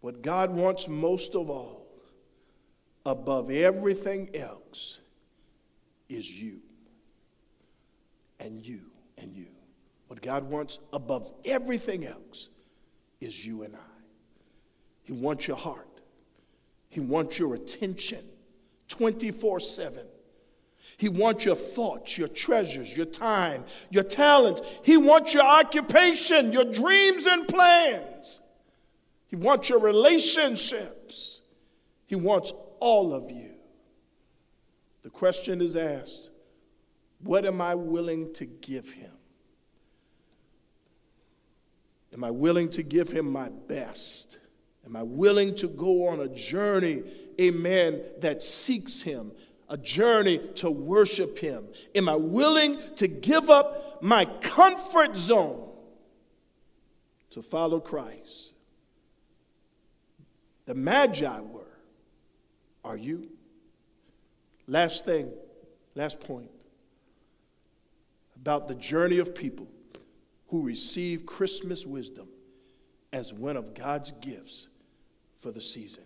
what 0.00 0.22
God 0.22 0.50
wants 0.50 0.88
most 0.88 1.34
of 1.34 1.50
all, 1.50 1.86
above 3.04 3.50
everything 3.50 4.34
else, 4.34 4.96
is 6.08 6.26
you 6.26 6.60
and 8.40 8.64
you 8.64 8.80
and 9.18 9.36
you. 9.36 9.48
What 10.08 10.22
God 10.22 10.44
wants 10.44 10.78
above 10.90 11.30
everything 11.44 12.06
else 12.06 12.48
is 13.20 13.44
you 13.44 13.62
and 13.64 13.76
I. 13.76 13.94
He 15.02 15.12
wants 15.12 15.46
your 15.46 15.58
heart. 15.58 15.93
He 16.94 17.00
wants 17.00 17.40
your 17.40 17.56
attention 17.56 18.24
24 18.86 19.58
7. 19.58 20.06
He 20.96 21.08
wants 21.08 21.44
your 21.44 21.56
thoughts, 21.56 22.16
your 22.16 22.28
treasures, 22.28 22.96
your 22.96 23.06
time, 23.06 23.64
your 23.90 24.04
talents. 24.04 24.62
He 24.84 24.96
wants 24.96 25.34
your 25.34 25.42
occupation, 25.42 26.52
your 26.52 26.62
dreams 26.62 27.26
and 27.26 27.48
plans. 27.48 28.40
He 29.26 29.34
wants 29.34 29.68
your 29.68 29.80
relationships. 29.80 31.40
He 32.06 32.14
wants 32.14 32.52
all 32.78 33.12
of 33.12 33.28
you. 33.28 33.50
The 35.02 35.10
question 35.10 35.60
is 35.60 35.74
asked 35.74 36.30
what 37.24 37.44
am 37.44 37.60
I 37.60 37.74
willing 37.74 38.32
to 38.34 38.44
give 38.46 38.88
him? 38.92 39.10
Am 42.12 42.22
I 42.22 42.30
willing 42.30 42.68
to 42.70 42.84
give 42.84 43.10
him 43.10 43.32
my 43.32 43.48
best? 43.48 44.38
Am 44.86 44.96
I 44.96 45.02
willing 45.02 45.54
to 45.56 45.68
go 45.68 46.08
on 46.08 46.20
a 46.20 46.28
journey, 46.28 47.02
amen, 47.40 48.02
that 48.20 48.44
seeks 48.44 49.02
Him, 49.02 49.32
a 49.68 49.76
journey 49.76 50.38
to 50.56 50.70
worship 50.70 51.38
Him? 51.38 51.66
Am 51.94 52.08
I 52.08 52.16
willing 52.16 52.78
to 52.96 53.08
give 53.08 53.50
up 53.50 54.02
my 54.02 54.24
comfort 54.24 55.16
zone 55.16 55.72
to 57.30 57.42
follow 57.42 57.80
Christ? 57.80 58.52
The 60.66 60.74
Magi 60.74 61.40
were. 61.40 61.62
Are 62.84 62.96
you? 62.96 63.28
Last 64.66 65.04
thing, 65.04 65.30
last 65.94 66.20
point 66.20 66.50
about 68.36 68.68
the 68.68 68.74
journey 68.74 69.18
of 69.18 69.34
people 69.34 69.66
who 70.48 70.62
receive 70.62 71.24
Christmas 71.24 71.86
wisdom 71.86 72.28
as 73.12 73.32
one 73.32 73.56
of 73.56 73.74
God's 73.74 74.12
gifts 74.20 74.68
for 75.44 75.50
the 75.50 75.60
season. 75.60 76.04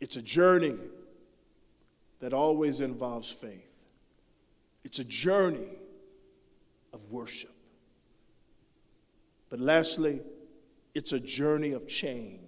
It's 0.00 0.16
a 0.16 0.22
journey 0.22 0.76
that 2.20 2.32
always 2.32 2.80
involves 2.80 3.30
faith, 3.30 3.70
it's 4.82 4.98
a 4.98 5.04
journey 5.04 5.68
of 6.94 7.04
worship. 7.10 7.54
But 9.50 9.60
lastly, 9.60 10.20
it's 10.94 11.12
a 11.12 11.20
journey 11.20 11.72
of 11.72 11.86
change. 11.86 12.40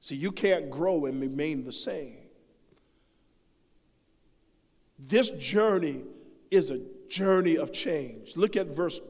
See, 0.00 0.16
you 0.16 0.32
can't 0.32 0.70
grow 0.70 1.04
and 1.06 1.20
remain 1.20 1.64
the 1.64 1.72
same. 1.72 2.16
This 4.98 5.30
journey 5.30 6.02
is 6.50 6.70
a 6.70 6.80
journey 7.08 7.56
of 7.56 7.72
change. 7.72 8.36
Look 8.36 8.56
at 8.56 8.68
verse, 8.68 9.00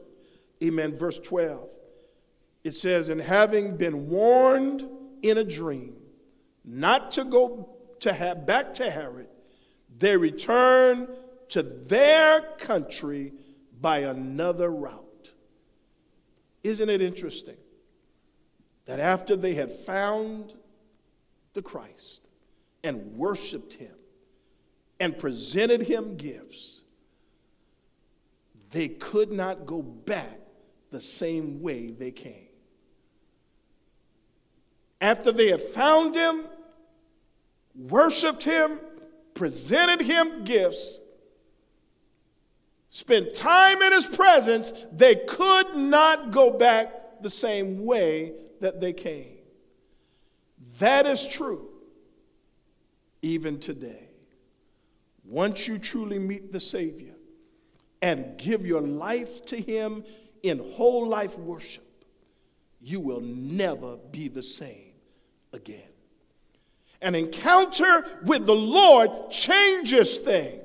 amen, 0.61 0.97
verse 0.97 1.19
12 1.19 1.69
it 2.65 2.73
says, 2.73 3.09
and 3.09 3.21
having 3.21 3.77
been 3.77 4.09
warned 4.09 4.83
in 5.21 5.37
a 5.37 5.43
dream 5.43 5.95
not 6.65 7.11
to 7.11 7.23
go 7.23 7.69
to 7.99 8.11
have 8.11 8.47
back 8.47 8.73
to 8.73 8.89
Herod, 8.89 9.27
they 9.99 10.17
returned 10.17 11.07
to 11.49 11.61
their 11.61 12.41
country 12.57 13.33
by 13.79 13.99
another 13.99 14.71
route. 14.71 15.29
Isn't 16.63 16.89
it 16.89 17.03
interesting 17.03 17.57
that 18.85 18.99
after 18.99 19.35
they 19.35 19.53
had 19.53 19.85
found 19.85 20.51
the 21.53 21.61
Christ 21.61 22.21
and 22.83 23.15
worshiped 23.15 23.73
him 23.73 23.93
and 24.99 25.15
presented 25.19 25.83
him 25.83 26.17
gifts, 26.17 26.81
they 28.71 28.87
could 28.87 29.31
not 29.31 29.67
go 29.67 29.83
back 29.83 30.39
the 30.89 30.99
same 30.99 31.61
way 31.61 31.91
they 31.91 32.09
came 32.09 32.44
after 35.05 35.31
they 35.31 35.51
had 35.51 35.61
found 35.61 36.15
him, 36.15 36.45
worshiped 37.75 38.43
him, 38.43 38.79
presented 39.35 40.01
him 40.01 40.43
gifts, 40.43 40.99
spent 42.89 43.35
time 43.35 43.83
in 43.83 43.93
his 43.93 44.07
presence, 44.07 44.73
they 44.91 45.13
could 45.13 45.75
not 45.75 46.31
go 46.31 46.49
back 46.49 47.21
the 47.21 47.29
same 47.29 47.85
way 47.85 48.33
that 48.61 48.81
they 48.81 48.93
came. 48.93 49.37
That 50.79 51.05
is 51.05 51.23
true 51.23 51.69
even 53.21 53.59
today. 53.59 54.09
Once 55.23 55.67
you 55.67 55.77
truly 55.77 56.17
meet 56.17 56.51
the 56.51 56.59
Savior 56.59 57.13
and 58.01 58.39
give 58.39 58.65
your 58.65 58.81
life 58.81 59.45
to 59.45 59.57
Him 59.57 60.03
in 60.43 60.73
whole 60.73 61.07
life 61.07 61.37
worship, 61.37 62.05
you 62.79 62.99
will 62.99 63.21
never 63.21 63.97
be 63.97 64.27
the 64.27 64.43
same 64.43 64.84
again. 65.55 65.81
An 67.01 67.15
encounter 67.15 68.05
with 68.23 68.45
the 68.45 68.55
Lord 68.55 69.31
changes 69.31 70.17
things. 70.17 70.61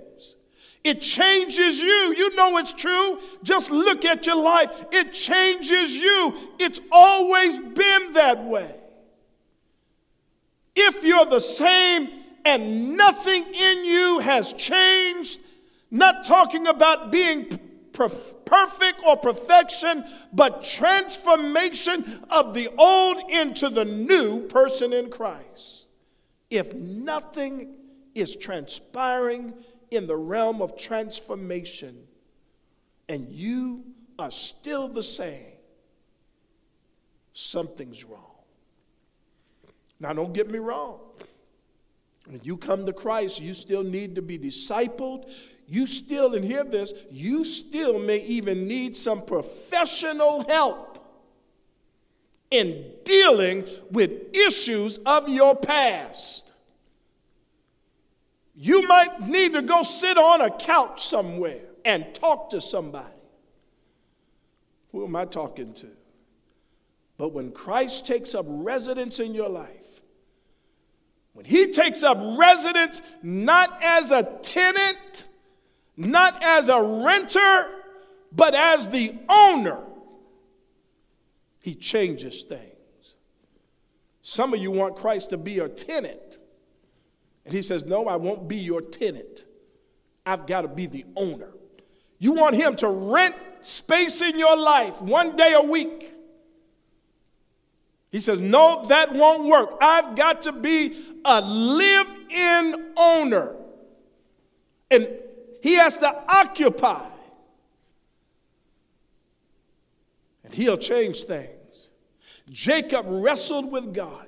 It 0.83 1.03
changes 1.03 1.79
you. 1.79 2.15
You 2.17 2.35
know 2.37 2.57
it's 2.59 2.73
true. 2.73 3.19
Just 3.43 3.71
look 3.71 4.05
at 4.05 4.27
your 4.27 4.37
life. 4.37 4.71
It 4.93 5.13
changes 5.13 5.93
you. 5.93 6.35
It's 6.59 6.81
always 6.91 7.59
been 7.59 8.13
that 8.15 8.45
way. 8.45 8.75
If 10.75 11.05
you're 11.05 11.27
the 11.27 11.41
same 11.41 12.09
and 12.45 12.97
nothing 12.97 13.45
in 13.53 13.85
you 13.85 14.21
has 14.21 14.53
changed, 14.55 15.41
not 15.91 16.25
talking 16.25 16.67
about 16.67 17.11
being 17.11 17.59
perfect 17.93 19.01
or 19.07 19.17
perfection, 19.17 20.05
but 20.33 20.65
transformation 20.65 22.25
of 22.31 22.55
the 22.55 22.69
old 22.77 23.19
into 23.31 23.69
the 23.69 23.85
new 23.85 24.47
person 24.47 24.93
in 24.93 25.11
Christ. 25.11 25.87
If 26.51 26.75
nothing 26.75 27.75
is 28.15 28.37
transpiring 28.37 29.55
in 29.91 30.07
the 30.07 30.17
realm 30.17 30.63
of 30.63 30.77
transformation 30.77 31.97
and 33.09 33.29
you 33.31 33.85
are 34.19 34.31
still 34.31 34.89
the 34.89 35.03
same, 35.03 35.53
something's 37.33 38.05
wrong. 38.05 38.25
Now, 39.99 40.13
don't 40.13 40.33
get 40.33 40.51
me 40.51 40.59
wrong. 40.59 40.99
When 42.27 42.41
you 42.43 42.57
come 42.57 42.87
to 42.87 42.93
Christ, 42.93 43.41
you 43.41 43.55
still 43.55 43.83
need 43.83 44.15
to 44.15 44.23
be 44.23 44.39
discipled 44.39 45.31
you 45.71 45.87
still, 45.87 46.35
and 46.35 46.45
hear 46.45 46.65
this, 46.65 46.93
you 47.13 47.45
still 47.45 48.01
may 48.01 48.25
even 48.25 48.67
need 48.67 48.97
some 48.97 49.23
professional 49.25 50.45
help 50.49 50.99
in 52.51 52.85
dealing 53.05 53.65
with 53.89 54.35
issues 54.35 54.99
of 55.07 55.29
your 55.29 55.55
past. 55.55 56.51
You 58.57 58.83
might 58.89 59.29
need 59.29 59.53
to 59.53 59.63
go 59.63 59.85
sit 59.85 60.19
on 60.19 60.41
a 60.41 60.51
couch 60.51 61.07
somewhere 61.07 61.61
and 61.85 62.13
talk 62.15 62.51
to 62.51 62.61
somebody. 62.61 63.07
Who 64.91 65.05
am 65.07 65.15
I 65.15 65.25
talking 65.25 65.73
to? 65.75 65.87
But 67.17 67.29
when 67.29 67.53
Christ 67.53 68.07
takes 68.07 68.35
up 68.35 68.45
residence 68.49 69.21
in 69.21 69.35
your 69.35 69.49
life, 69.49 69.69
when 71.33 71.45
he 71.45 71.71
takes 71.71 72.03
up 72.03 72.19
residence 72.37 73.03
not 73.23 73.81
as 73.81 74.11
a 74.11 74.25
tenant, 74.43 75.27
not 75.97 76.43
as 76.43 76.69
a 76.69 76.83
renter, 76.83 77.69
but 78.33 78.55
as 78.55 78.89
the 78.89 79.15
owner, 79.29 79.79
he 81.59 81.75
changes 81.75 82.43
things. 82.45 82.71
Some 84.23 84.55
of 84.55 84.61
you 84.61 84.71
want 84.71 84.97
Christ 84.97 85.31
to 85.31 85.37
be 85.37 85.53
your 85.53 85.69
tenant. 85.69 86.39
And 87.45 87.55
he 87.55 87.63
says, 87.63 87.85
No, 87.85 88.07
I 88.07 88.17
won't 88.17 88.49
be 88.49 88.57
your 88.57 88.81
tenant. 88.81 89.45
I've 90.25 90.47
got 90.47 90.63
to 90.63 90.69
be 90.69 90.87
the 90.87 91.05
owner. 91.17 91.51
You 92.19 92.33
want 92.33 92.55
him 92.55 92.77
to 92.77 92.89
rent 92.89 93.35
space 93.63 94.21
in 94.21 94.39
your 94.39 94.57
life 94.57 95.01
one 95.01 95.37
day 95.37 95.55
a 95.55 95.63
week. 95.63 96.13
He 98.11 98.21
says, 98.21 98.41
No, 98.41 98.87
that 98.87 99.13
won't 99.13 99.45
work. 99.45 99.79
I've 99.81 100.17
got 100.17 100.43
to 100.43 100.53
be 100.53 101.07
a 101.25 101.41
live 101.41 102.07
in 102.31 102.93
owner. 102.97 103.55
And 104.91 105.09
he 105.63 105.75
has 105.75 105.99
to 105.99 106.09
occupy. 106.29 107.07
And 110.45 110.55
he'll 110.55 110.79
change 110.79 111.25
things. 111.25 111.89
Jacob 112.51 113.07
wrestled 113.09 113.71
with 113.71 113.95
God 113.95 114.27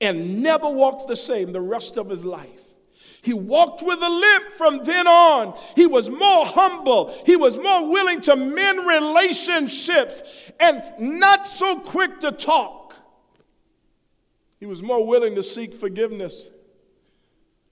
and 0.00 0.42
never 0.42 0.68
walked 0.68 1.08
the 1.08 1.16
same 1.16 1.52
the 1.52 1.60
rest 1.60 1.96
of 1.96 2.08
his 2.08 2.24
life. 2.24 2.48
He 3.22 3.32
walked 3.32 3.82
with 3.82 4.02
a 4.02 4.08
limp 4.08 4.54
from 4.56 4.84
then 4.84 5.06
on. 5.06 5.56
He 5.76 5.86
was 5.86 6.10
more 6.10 6.44
humble. 6.44 7.14
He 7.24 7.36
was 7.36 7.56
more 7.56 7.88
willing 7.88 8.20
to 8.22 8.34
mend 8.34 8.86
relationships 8.86 10.22
and 10.58 10.82
not 10.98 11.46
so 11.46 11.78
quick 11.78 12.20
to 12.20 12.32
talk. 12.32 12.94
He 14.58 14.66
was 14.66 14.82
more 14.82 15.06
willing 15.06 15.36
to 15.36 15.42
seek 15.42 15.74
forgiveness. 15.74 16.48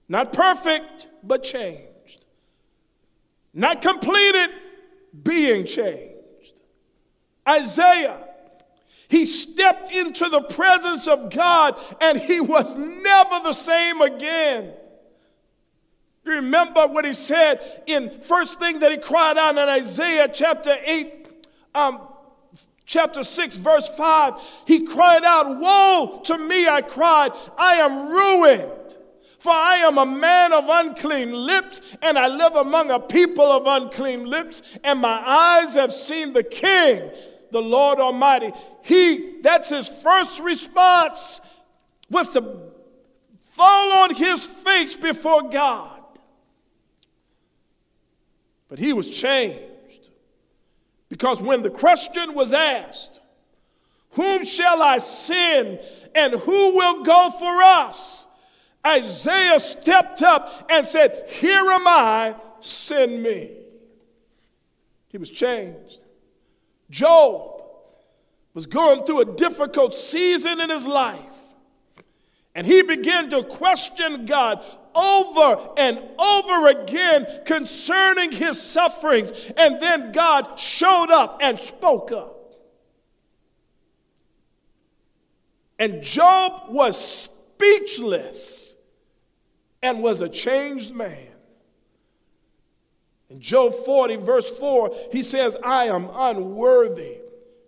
Not 0.08 0.32
perfect, 0.32 1.08
but 1.22 1.42
changed. 1.42 1.89
Not 3.52 3.82
completed, 3.82 4.50
being 5.22 5.64
changed. 5.64 6.14
Isaiah 7.48 8.28
he 9.10 9.26
stepped 9.26 9.90
into 9.90 10.28
the 10.28 10.40
presence 10.40 11.08
of 11.08 11.30
God 11.30 11.80
and 12.00 12.16
he 12.16 12.40
was 12.40 12.76
never 12.76 13.40
the 13.42 13.52
same 13.52 14.00
again. 14.00 14.72
Remember 16.22 16.86
what 16.86 17.04
he 17.04 17.12
said 17.12 17.82
in 17.88 18.20
first 18.20 18.60
thing 18.60 18.78
that 18.78 18.92
he 18.92 18.98
cried 18.98 19.36
out 19.36 19.58
in 19.58 19.68
Isaiah 19.68 20.30
chapter 20.32 20.76
8, 20.84 21.26
um, 21.74 22.02
chapter 22.86 23.24
6, 23.24 23.56
verse 23.56 23.88
5. 23.96 24.34
He 24.64 24.86
cried 24.86 25.24
out, 25.24 25.58
Woe 25.58 26.20
to 26.26 26.38
me, 26.38 26.68
I 26.68 26.80
cried, 26.80 27.32
I 27.58 27.78
am 27.78 28.10
ruined. 28.12 28.96
For 29.40 29.52
I 29.52 29.76
am 29.78 29.98
a 29.98 30.06
man 30.06 30.52
of 30.52 30.64
unclean 30.68 31.32
lips, 31.32 31.80
and 32.00 32.18
I 32.18 32.28
live 32.28 32.54
among 32.54 32.90
a 32.90 33.00
people 33.00 33.50
of 33.50 33.66
unclean 33.66 34.24
lips, 34.24 34.62
and 34.84 35.00
my 35.00 35.20
eyes 35.26 35.74
have 35.74 35.92
seen 35.92 36.32
the 36.32 36.44
King, 36.44 37.10
the 37.50 37.60
Lord 37.60 37.98
Almighty 37.98 38.52
he, 38.82 39.40
that's 39.42 39.68
his 39.68 39.88
first 39.88 40.40
response, 40.40 41.40
was 42.08 42.28
to 42.30 42.42
fall 43.52 43.92
on 43.92 44.14
his 44.14 44.46
face 44.46 44.96
before 44.96 45.48
God. 45.48 46.00
But 48.68 48.78
he 48.78 48.92
was 48.92 49.10
changed. 49.10 49.60
Because 51.08 51.42
when 51.42 51.62
the 51.62 51.70
question 51.70 52.34
was 52.34 52.52
asked, 52.52 53.20
Whom 54.10 54.44
shall 54.44 54.82
I 54.82 54.98
send 54.98 55.80
and 56.14 56.34
who 56.34 56.76
will 56.76 57.02
go 57.02 57.30
for 57.30 57.62
us? 57.62 58.26
Isaiah 58.86 59.60
stepped 59.60 60.22
up 60.22 60.70
and 60.70 60.86
said, 60.86 61.28
Here 61.28 61.70
am 61.70 61.86
I, 61.86 62.34
send 62.60 63.22
me. 63.22 63.56
He 65.08 65.18
was 65.18 65.30
changed. 65.30 65.98
Job 66.90 67.62
was 68.54 68.66
going 68.66 69.04
through 69.04 69.20
a 69.20 69.24
difficult 69.24 69.94
season 69.94 70.60
in 70.60 70.70
his 70.70 70.86
life. 70.86 71.20
And 72.54 72.66
he 72.66 72.82
began 72.82 73.30
to 73.30 73.44
question 73.44 74.26
God 74.26 74.64
over 74.94 75.70
and 75.76 76.02
over 76.18 76.68
again 76.68 77.42
concerning 77.44 78.32
his 78.32 78.60
sufferings. 78.60 79.30
And 79.56 79.80
then 79.80 80.12
God 80.12 80.58
showed 80.58 81.10
up 81.10 81.38
and 81.40 81.60
spoke 81.60 82.10
up. 82.12 82.36
And 85.78 86.02
Job 86.02 86.70
was 86.70 87.28
speechless 87.56 88.59
and 89.82 90.02
was 90.02 90.20
a 90.20 90.28
changed 90.28 90.94
man. 90.94 91.28
In 93.28 93.40
Job 93.40 93.74
40, 93.84 94.16
verse 94.16 94.50
4, 94.50 94.90
he 95.12 95.22
says, 95.22 95.56
I 95.62 95.86
am 95.86 96.08
unworthy 96.12 97.20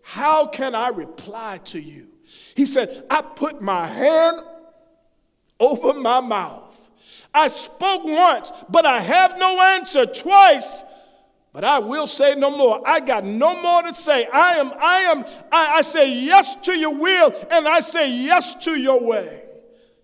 how 0.02 0.46
can 0.46 0.74
I 0.74 0.88
reply 0.88 1.58
to 1.66 1.80
you? 1.80 2.08
He 2.54 2.66
said, 2.66 3.06
I 3.08 3.22
put 3.22 3.62
my 3.62 3.86
hand 3.86 4.40
over 5.58 5.94
my 5.94 6.20
mouth. 6.20 6.74
I 7.32 7.48
spoke 7.48 8.04
once, 8.04 8.52
but 8.68 8.84
I 8.84 9.00
have 9.00 9.38
no 9.38 9.60
answer. 9.60 10.04
Twice, 10.04 10.84
but 11.52 11.64
I 11.64 11.78
will 11.78 12.06
say 12.06 12.34
no 12.34 12.50
more. 12.50 12.86
I 12.86 13.00
got 13.00 13.24
no 13.24 13.60
more 13.62 13.82
to 13.82 13.94
say. 13.94 14.26
I 14.26 14.56
am, 14.56 14.72
I 14.78 14.96
am, 15.02 15.24
I, 15.50 15.66
I 15.76 15.82
say 15.82 16.12
yes 16.12 16.56
to 16.62 16.76
your 16.76 16.94
will, 16.94 17.32
and 17.50 17.66
I 17.66 17.80
say 17.80 18.10
yes 18.10 18.54
to 18.64 18.74
your 18.74 19.00
way. 19.00 19.44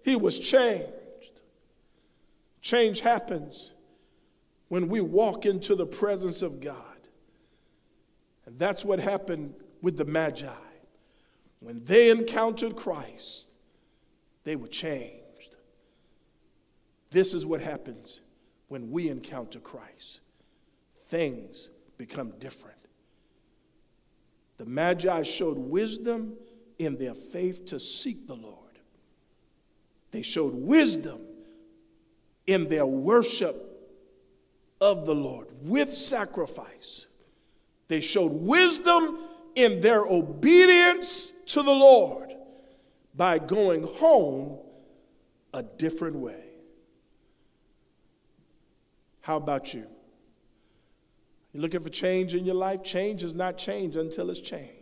He 0.02 0.16
was 0.16 0.38
changed. 0.38 0.92
Change 2.68 3.00
happens 3.00 3.72
when 4.68 4.90
we 4.90 5.00
walk 5.00 5.46
into 5.46 5.74
the 5.74 5.86
presence 5.86 6.42
of 6.42 6.60
God. 6.60 6.98
And 8.44 8.58
that's 8.58 8.84
what 8.84 9.00
happened 9.00 9.54
with 9.80 9.96
the 9.96 10.04
Magi. 10.04 10.52
When 11.60 11.82
they 11.86 12.10
encountered 12.10 12.76
Christ, 12.76 13.46
they 14.44 14.54
were 14.54 14.68
changed. 14.68 15.56
This 17.10 17.32
is 17.32 17.46
what 17.46 17.62
happens 17.62 18.20
when 18.68 18.90
we 18.90 19.08
encounter 19.08 19.60
Christ. 19.60 20.20
Things 21.08 21.70
become 21.96 22.34
different. 22.38 22.76
The 24.58 24.66
Magi 24.66 25.22
showed 25.22 25.56
wisdom 25.56 26.34
in 26.78 26.98
their 26.98 27.14
faith 27.14 27.64
to 27.68 27.80
seek 27.80 28.26
the 28.26 28.36
Lord. 28.36 28.78
They 30.10 30.20
showed 30.20 30.52
wisdom 30.52 31.20
in 32.48 32.66
their 32.68 32.86
worship 32.86 33.64
of 34.80 35.06
the 35.06 35.14
Lord 35.14 35.48
with 35.62 35.92
sacrifice. 35.92 37.06
They 37.88 38.00
showed 38.00 38.32
wisdom 38.32 39.18
in 39.54 39.80
their 39.80 40.00
obedience 40.00 41.32
to 41.46 41.62
the 41.62 41.70
Lord 41.70 42.32
by 43.14 43.38
going 43.38 43.82
home 43.82 44.58
a 45.52 45.62
different 45.62 46.16
way. 46.16 46.44
How 49.20 49.36
about 49.36 49.74
you? 49.74 49.84
You 51.52 51.60
looking 51.60 51.82
for 51.82 51.90
change 51.90 52.34
in 52.34 52.46
your 52.46 52.54
life? 52.54 52.82
Change 52.82 53.22
is 53.22 53.34
not 53.34 53.58
change 53.58 53.94
until 53.96 54.30
it's 54.30 54.40
changed. 54.40 54.72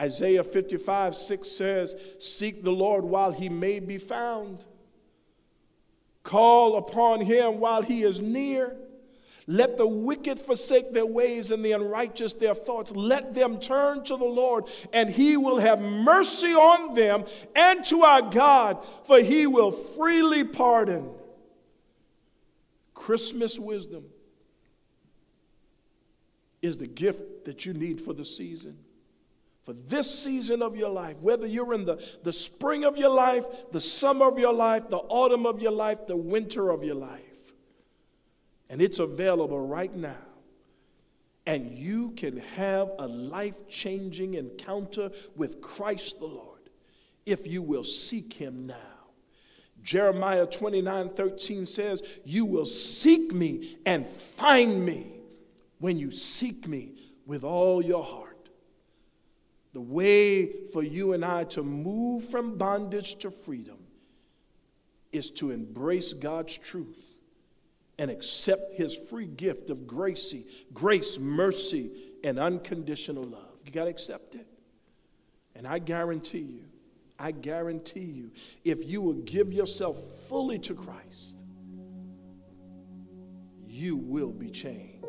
Isaiah 0.00 0.42
55 0.42 1.14
6 1.14 1.48
says, 1.48 1.94
Seek 2.18 2.64
the 2.64 2.72
Lord 2.72 3.04
while 3.04 3.30
he 3.30 3.48
may 3.48 3.78
be 3.78 3.98
found, 3.98 4.64
call 6.24 6.76
upon 6.76 7.20
him 7.20 7.60
while 7.60 7.82
he 7.82 8.02
is 8.02 8.20
near. 8.20 8.76
Let 9.46 9.76
the 9.76 9.86
wicked 9.86 10.40
forsake 10.40 10.92
their 10.92 11.04
ways 11.04 11.50
and 11.50 11.62
the 11.62 11.72
unrighteous 11.72 12.32
their 12.32 12.54
thoughts. 12.54 12.92
Let 12.92 13.34
them 13.34 13.60
turn 13.60 14.02
to 14.04 14.16
the 14.16 14.24
Lord, 14.24 14.64
and 14.92 15.10
he 15.10 15.36
will 15.36 15.58
have 15.58 15.80
mercy 15.80 16.54
on 16.54 16.94
them 16.94 17.26
and 17.54 17.84
to 17.86 18.02
our 18.02 18.22
God, 18.22 18.84
for 19.06 19.20
he 19.20 19.46
will 19.46 19.70
freely 19.70 20.44
pardon. 20.44 21.10
Christmas 22.94 23.58
wisdom 23.58 24.04
is 26.62 26.78
the 26.78 26.86
gift 26.86 27.44
that 27.44 27.66
you 27.66 27.74
need 27.74 28.00
for 28.00 28.14
the 28.14 28.24
season. 28.24 28.78
For 29.64 29.72
this 29.72 30.22
season 30.22 30.62
of 30.62 30.76
your 30.76 30.90
life, 30.90 31.16
whether 31.20 31.46
you're 31.46 31.72
in 31.72 31.86
the, 31.86 32.02
the 32.22 32.32
spring 32.32 32.84
of 32.84 32.96
your 32.96 33.10
life, 33.10 33.44
the 33.72 33.80
summer 33.80 34.28
of 34.28 34.38
your 34.38 34.52
life, 34.52 34.84
the 34.90 34.98
autumn 34.98 35.46
of 35.46 35.60
your 35.62 35.72
life, 35.72 36.06
the 36.06 36.16
winter 36.16 36.70
of 36.70 36.84
your 36.84 36.96
life 36.96 37.20
and 38.74 38.80
it's 38.80 38.98
available 38.98 39.60
right 39.60 39.94
now. 39.94 40.16
And 41.46 41.78
you 41.78 42.10
can 42.16 42.38
have 42.38 42.90
a 42.98 43.06
life 43.06 43.54
changing 43.68 44.34
encounter 44.34 45.10
with 45.36 45.60
Christ 45.60 46.18
the 46.18 46.26
Lord 46.26 46.58
if 47.26 47.46
you 47.46 47.62
will 47.62 47.84
seek 47.84 48.32
Him 48.32 48.66
now. 48.66 48.74
Jeremiah 49.82 50.46
29 50.46 51.10
13 51.10 51.66
says, 51.66 52.02
You 52.24 52.46
will 52.46 52.66
seek 52.66 53.32
me 53.32 53.76
and 53.84 54.06
find 54.38 54.84
me 54.84 55.06
when 55.78 55.98
you 55.98 56.10
seek 56.10 56.66
me 56.66 56.94
with 57.26 57.44
all 57.44 57.84
your 57.84 58.02
heart. 58.02 58.33
The 59.74 59.80
way 59.80 60.46
for 60.72 60.84
you 60.84 61.14
and 61.14 61.24
I 61.24 61.44
to 61.44 61.62
move 61.64 62.30
from 62.30 62.56
bondage 62.56 63.16
to 63.18 63.32
freedom 63.32 63.76
is 65.12 65.30
to 65.32 65.50
embrace 65.50 66.12
God's 66.12 66.56
truth 66.56 66.96
and 67.98 68.08
accept 68.08 68.72
his 68.74 68.94
free 68.94 69.26
gift 69.26 69.70
of 69.70 69.86
grace, 69.86 70.32
grace, 70.72 71.18
mercy, 71.18 71.90
and 72.22 72.38
unconditional 72.38 73.24
love. 73.24 73.50
You 73.66 73.72
got 73.72 73.84
to 73.84 73.90
accept 73.90 74.36
it. 74.36 74.46
And 75.56 75.66
I 75.66 75.80
guarantee 75.80 76.38
you, 76.38 76.64
I 77.18 77.32
guarantee 77.32 78.00
you, 78.00 78.30
if 78.64 78.84
you 78.84 79.00
will 79.00 79.14
give 79.14 79.52
yourself 79.52 79.96
fully 80.28 80.58
to 80.60 80.74
Christ, 80.74 81.34
you 83.66 83.96
will 83.96 84.30
be 84.30 84.50
changed. 84.50 85.04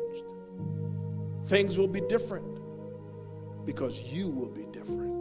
Things 1.46 1.78
will 1.78 1.88
be 1.88 2.00
different 2.00 2.55
because 3.66 3.98
you 3.98 4.30
will 4.30 4.46
be 4.46 4.62
different. 4.72 5.12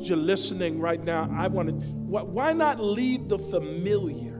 As 0.00 0.08
you're 0.08 0.18
listening 0.18 0.78
right 0.78 1.02
now, 1.02 1.28
I 1.34 1.48
want 1.48 1.68
to, 1.68 1.74
why 1.74 2.52
not 2.52 2.78
leave 2.78 3.28
the 3.28 3.38
familiar 3.38 4.34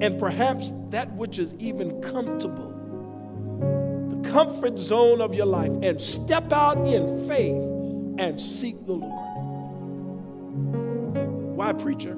and 0.00 0.18
perhaps 0.18 0.72
that 0.90 1.12
which 1.16 1.38
is 1.38 1.54
even 1.58 2.00
comfortable, 2.00 2.70
the 4.22 4.30
comfort 4.30 4.78
zone 4.78 5.20
of 5.20 5.34
your 5.34 5.46
life, 5.46 5.72
and 5.82 6.00
step 6.00 6.52
out 6.52 6.78
in 6.86 7.26
faith 7.26 7.62
and 8.18 8.40
seek 8.40 8.86
the 8.86 8.92
Lord? 8.92 9.32
Why, 11.56 11.72
preacher? 11.72 12.16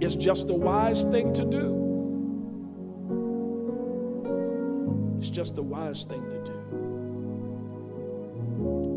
It's 0.00 0.14
just 0.16 0.48
a 0.48 0.54
wise 0.54 1.04
thing 1.04 1.32
to 1.34 1.44
do. 1.44 1.76
It's 5.18 5.28
just 5.28 5.58
a 5.58 5.62
wise 5.62 6.04
thing 6.04 6.22
to 6.30 6.44
do. 6.44 6.49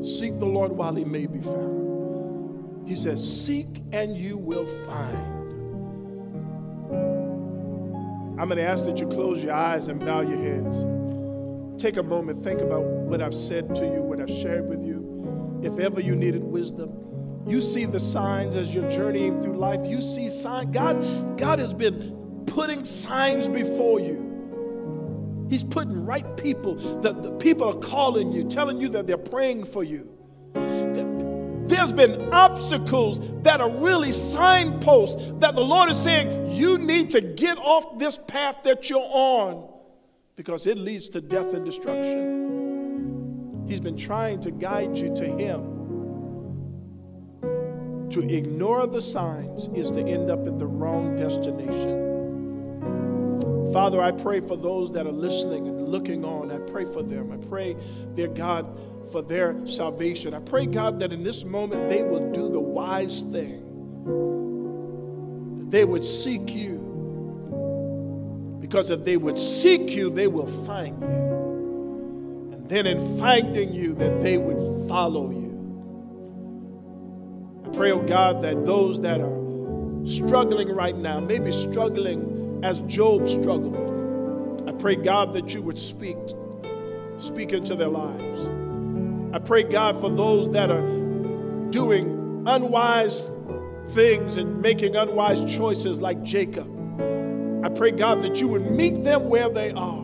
Seek 0.03 0.37
the 0.37 0.45
Lord 0.45 0.71
while 0.73 0.93
he 0.93 1.05
may 1.05 1.25
be 1.25 1.39
found. 1.39 2.87
He 2.87 2.95
says, 2.95 3.45
Seek 3.45 3.81
and 3.93 4.17
you 4.17 4.37
will 4.37 4.67
find. 4.85 5.33
I'm 8.39 8.49
going 8.49 8.57
to 8.57 8.67
ask 8.67 8.83
that 8.85 8.97
you 8.97 9.07
close 9.07 9.41
your 9.41 9.53
eyes 9.53 9.87
and 9.87 9.99
bow 9.99 10.21
your 10.21 10.37
heads. 10.37 11.81
Take 11.81 11.97
a 11.97 12.03
moment, 12.03 12.43
think 12.43 12.59
about 12.59 12.83
what 12.83 13.21
I've 13.21 13.33
said 13.33 13.73
to 13.75 13.81
you, 13.81 14.01
what 14.01 14.19
I've 14.19 14.29
shared 14.29 14.67
with 14.67 14.83
you. 14.83 15.61
If 15.63 15.79
ever 15.79 16.01
you 16.01 16.15
needed 16.15 16.43
wisdom, 16.43 16.91
you 17.47 17.61
see 17.61 17.85
the 17.85 17.99
signs 17.99 18.55
as 18.55 18.73
you're 18.73 18.89
journeying 18.91 19.41
through 19.41 19.57
life. 19.57 19.85
You 19.85 20.01
see 20.01 20.29
signs. 20.29 20.73
God, 20.73 21.37
God 21.37 21.59
has 21.59 21.73
been 21.73 22.43
putting 22.45 22.83
signs 22.83 23.47
before 23.47 23.99
you. 24.01 24.22
He's 25.53 25.63
putting 25.63 26.03
right 26.03 26.25
people. 26.35 26.73
The, 27.01 27.13
the 27.13 27.29
people 27.33 27.69
are 27.69 27.79
calling 27.79 28.31
you, 28.31 28.49
telling 28.49 28.81
you 28.81 28.89
that 28.89 29.05
they're 29.05 29.17
praying 29.17 29.65
for 29.65 29.83
you. 29.83 30.09
There's 31.67 31.91
been 31.91 32.33
obstacles 32.33 33.19
that 33.43 33.61
are 33.61 33.69
really 33.69 34.11
signposts 34.11 35.21
that 35.41 35.53
the 35.53 35.61
Lord 35.61 35.91
is 35.91 35.99
saying, 35.99 36.49
you 36.49 36.79
need 36.79 37.11
to 37.11 37.21
get 37.21 37.59
off 37.59 37.99
this 37.99 38.17
path 38.27 38.63
that 38.63 38.89
you're 38.89 38.99
on 38.99 39.71
because 40.35 40.65
it 40.65 40.79
leads 40.79 41.07
to 41.09 41.21
death 41.21 41.53
and 41.53 41.63
destruction. 41.63 43.65
He's 43.67 43.79
been 43.79 43.95
trying 43.95 44.41
to 44.41 44.49
guide 44.49 44.97
you 44.97 45.13
to 45.13 45.23
Him. 45.23 45.69
To 48.09 48.27
ignore 48.27 48.87
the 48.87 49.03
signs 49.03 49.69
is 49.75 49.91
to 49.91 49.99
end 49.99 50.31
up 50.31 50.47
at 50.47 50.57
the 50.57 50.65
wrong 50.65 51.15
destination. 51.15 52.02
Father, 53.73 54.01
I 54.01 54.11
pray 54.11 54.39
for 54.39 54.55
those 54.55 54.91
that 54.91 55.07
are 55.07 55.11
listening 55.11 55.67
and 55.67 55.89
looking 55.89 56.23
on. 56.23 56.51
I 56.51 56.59
pray 56.59 56.85
for 56.85 57.01
them. 57.01 57.31
I 57.31 57.37
pray, 57.47 57.75
dear 58.13 58.27
God, 58.27 58.79
for 59.11 59.23
their 59.23 59.55
salvation. 59.65 60.35
I 60.35 60.39
pray, 60.39 60.67
God, 60.67 60.99
that 60.99 61.11
in 61.11 61.23
this 61.23 61.43
moment 61.43 61.89
they 61.89 62.03
will 62.03 62.31
do 62.31 62.49
the 62.51 62.59
wise 62.59 63.23
thing, 63.31 63.63
that 65.57 65.71
they 65.71 65.85
would 65.85 66.05
seek 66.05 66.49
you. 66.49 66.81
Because 68.61 68.91
if 68.91 69.03
they 69.03 69.17
would 69.17 69.39
seek 69.39 69.89
you, 69.89 70.11
they 70.11 70.27
will 70.27 70.65
find 70.65 71.01
you. 71.01 72.53
And 72.53 72.69
then 72.69 72.85
in 72.85 73.19
finding 73.19 73.73
you, 73.73 73.95
that 73.95 74.21
they 74.21 74.37
would 74.37 74.87
follow 74.87 75.31
you. 75.31 75.49
I 77.65 77.69
pray, 77.75 77.91
oh 77.91 78.03
God, 78.03 78.43
that 78.43 78.67
those 78.67 79.01
that 79.01 79.19
are 79.19 79.41
struggling 80.05 80.69
right 80.69 80.95
now, 80.95 81.19
maybe 81.19 81.51
struggling 81.51 82.32
as 82.63 82.79
Job 82.81 83.27
struggled. 83.27 84.63
I 84.67 84.71
pray, 84.71 84.95
God, 84.95 85.33
that 85.33 85.53
you 85.53 85.61
would 85.61 85.77
speak, 85.77 86.15
speak 87.19 87.51
into 87.51 87.75
their 87.75 87.89
lives. 87.89 89.35
I 89.35 89.39
pray, 89.39 89.63
God, 89.63 89.99
for 89.99 90.09
those 90.09 90.49
that 90.53 90.71
are 90.71 91.69
doing 91.71 92.43
unwise 92.47 93.29
things 93.89 94.37
and 94.37 94.61
making 94.61 94.95
unwise 94.95 95.43
choices 95.53 95.99
like 95.99 96.23
Jacob. 96.23 96.69
I 97.65 97.69
pray, 97.69 97.91
God, 97.91 98.23
that 98.23 98.37
you 98.37 98.47
would 98.47 98.71
meet 98.71 99.03
them 99.03 99.27
where 99.27 99.49
they 99.49 99.71
are. 99.71 99.99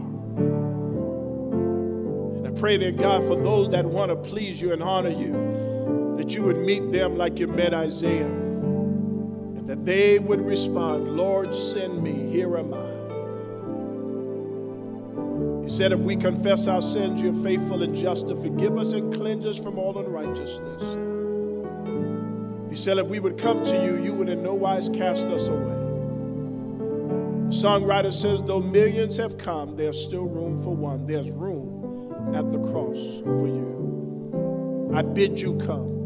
And 2.36 2.48
I 2.48 2.52
pray 2.52 2.76
that, 2.78 2.98
God, 2.98 3.26
for 3.26 3.42
those 3.42 3.72
that 3.72 3.86
want 3.86 4.10
to 4.10 4.18
please 4.18 4.60
you 4.60 4.74
and 4.74 4.84
honor 4.84 5.12
you, 5.12 6.16
that 6.18 6.32
you 6.32 6.44
would 6.44 6.58
meet 6.58 6.92
them 6.92 7.16
like 7.16 7.40
you 7.40 7.48
met 7.48 7.74
Isaiah 7.74 8.49
that 9.70 9.86
they 9.86 10.18
would 10.18 10.44
respond, 10.44 11.16
Lord, 11.16 11.54
send 11.54 12.02
me, 12.02 12.32
here 12.32 12.58
am 12.58 12.74
I. 12.74 12.90
He 15.64 15.70
said, 15.70 15.92
if 15.92 16.00
we 16.00 16.16
confess 16.16 16.66
our 16.66 16.82
sins, 16.82 17.22
you're 17.22 17.44
faithful 17.44 17.84
and 17.84 17.96
just 17.96 18.28
to 18.30 18.36
forgive 18.42 18.80
us 18.80 18.94
and 18.94 19.14
cleanse 19.14 19.46
us 19.46 19.60
from 19.60 19.78
all 19.78 19.96
unrighteousness. 20.00 20.82
He 22.72 22.76
said, 22.76 22.98
if 22.98 23.06
we 23.06 23.20
would 23.20 23.38
come 23.38 23.64
to 23.64 23.86
you, 23.86 24.04
you 24.04 24.12
would 24.12 24.28
in 24.28 24.42
no 24.42 24.56
wise 24.56 24.90
cast 24.90 25.22
us 25.26 25.48
away. 25.48 25.76
Songwriter 27.52 28.12
says, 28.12 28.42
though 28.48 28.62
millions 28.62 29.18
have 29.18 29.38
come, 29.38 29.76
there's 29.78 30.02
still 30.02 30.26
room 30.26 30.64
for 30.64 30.76
one. 30.76 31.06
There's 31.06 31.30
room 31.30 32.34
at 32.34 32.52
the 32.52 32.58
cross 32.72 32.98
for 33.24 33.48
you. 33.48 34.92
I 34.96 35.04
bid 35.04 35.40
you 35.40 35.60
come. 35.64 36.00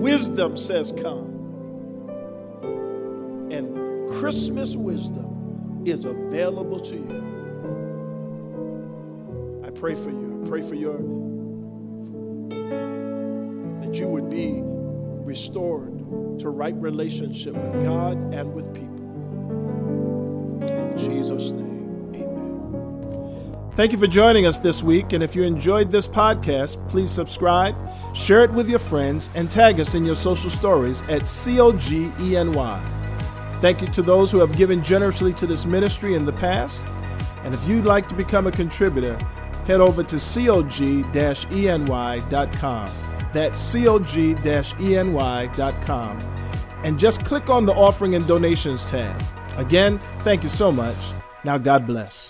Wisdom 0.00 0.56
says, 0.56 0.90
come. 1.02 1.35
Christmas 4.18 4.74
wisdom 4.74 5.82
is 5.84 6.04
available 6.06 6.80
to 6.80 6.94
you. 6.94 7.22
I 9.64 9.70
pray 9.70 9.94
for 9.94 10.10
you. 10.10 10.42
I 10.42 10.48
pray 10.48 10.62
for 10.62 10.74
your 10.74 10.96
that 13.82 13.94
you 13.94 14.08
would 14.08 14.30
be 14.30 14.62
restored 14.62 15.98
to 16.40 16.48
right 16.48 16.74
relationship 16.76 17.54
with 17.54 17.84
God 17.84 18.16
and 18.32 18.54
with 18.54 18.72
people. 18.74 18.86
In 20.70 20.96
Jesus' 20.96 21.50
name, 21.50 22.14
amen. 22.14 23.72
Thank 23.74 23.92
you 23.92 23.98
for 23.98 24.06
joining 24.06 24.46
us 24.46 24.58
this 24.58 24.82
week. 24.82 25.12
And 25.12 25.22
if 25.22 25.36
you 25.36 25.42
enjoyed 25.42 25.92
this 25.92 26.08
podcast, 26.08 26.88
please 26.88 27.10
subscribe, 27.10 27.76
share 28.14 28.44
it 28.44 28.50
with 28.52 28.70
your 28.70 28.78
friends, 28.78 29.28
and 29.34 29.50
tag 29.50 29.78
us 29.78 29.94
in 29.94 30.06
your 30.06 30.14
social 30.14 30.48
stories 30.48 31.02
at 31.02 31.22
COGENY. 31.22 32.95
Thank 33.60 33.80
you 33.80 33.86
to 33.88 34.02
those 34.02 34.30
who 34.30 34.38
have 34.38 34.56
given 34.56 34.82
generously 34.84 35.32
to 35.34 35.46
this 35.46 35.64
ministry 35.64 36.14
in 36.14 36.24
the 36.24 36.32
past. 36.32 36.82
And 37.44 37.54
if 37.54 37.68
you'd 37.68 37.84
like 37.84 38.06
to 38.08 38.14
become 38.14 38.46
a 38.46 38.52
contributor, 38.52 39.18
head 39.66 39.80
over 39.80 40.02
to 40.02 40.16
cog-eny.com. 40.16 41.30
That's 43.32 43.72
cog-eny.com. 43.72 44.72
And 46.84 46.98
just 46.98 47.24
click 47.24 47.48
on 47.48 47.66
the 47.66 47.74
offering 47.74 48.14
and 48.14 48.26
donations 48.26 48.84
tab. 48.86 49.22
Again, 49.56 49.98
thank 50.20 50.42
you 50.42 50.48
so 50.48 50.70
much. 50.70 50.96
Now, 51.44 51.58
God 51.58 51.86
bless. 51.86 52.25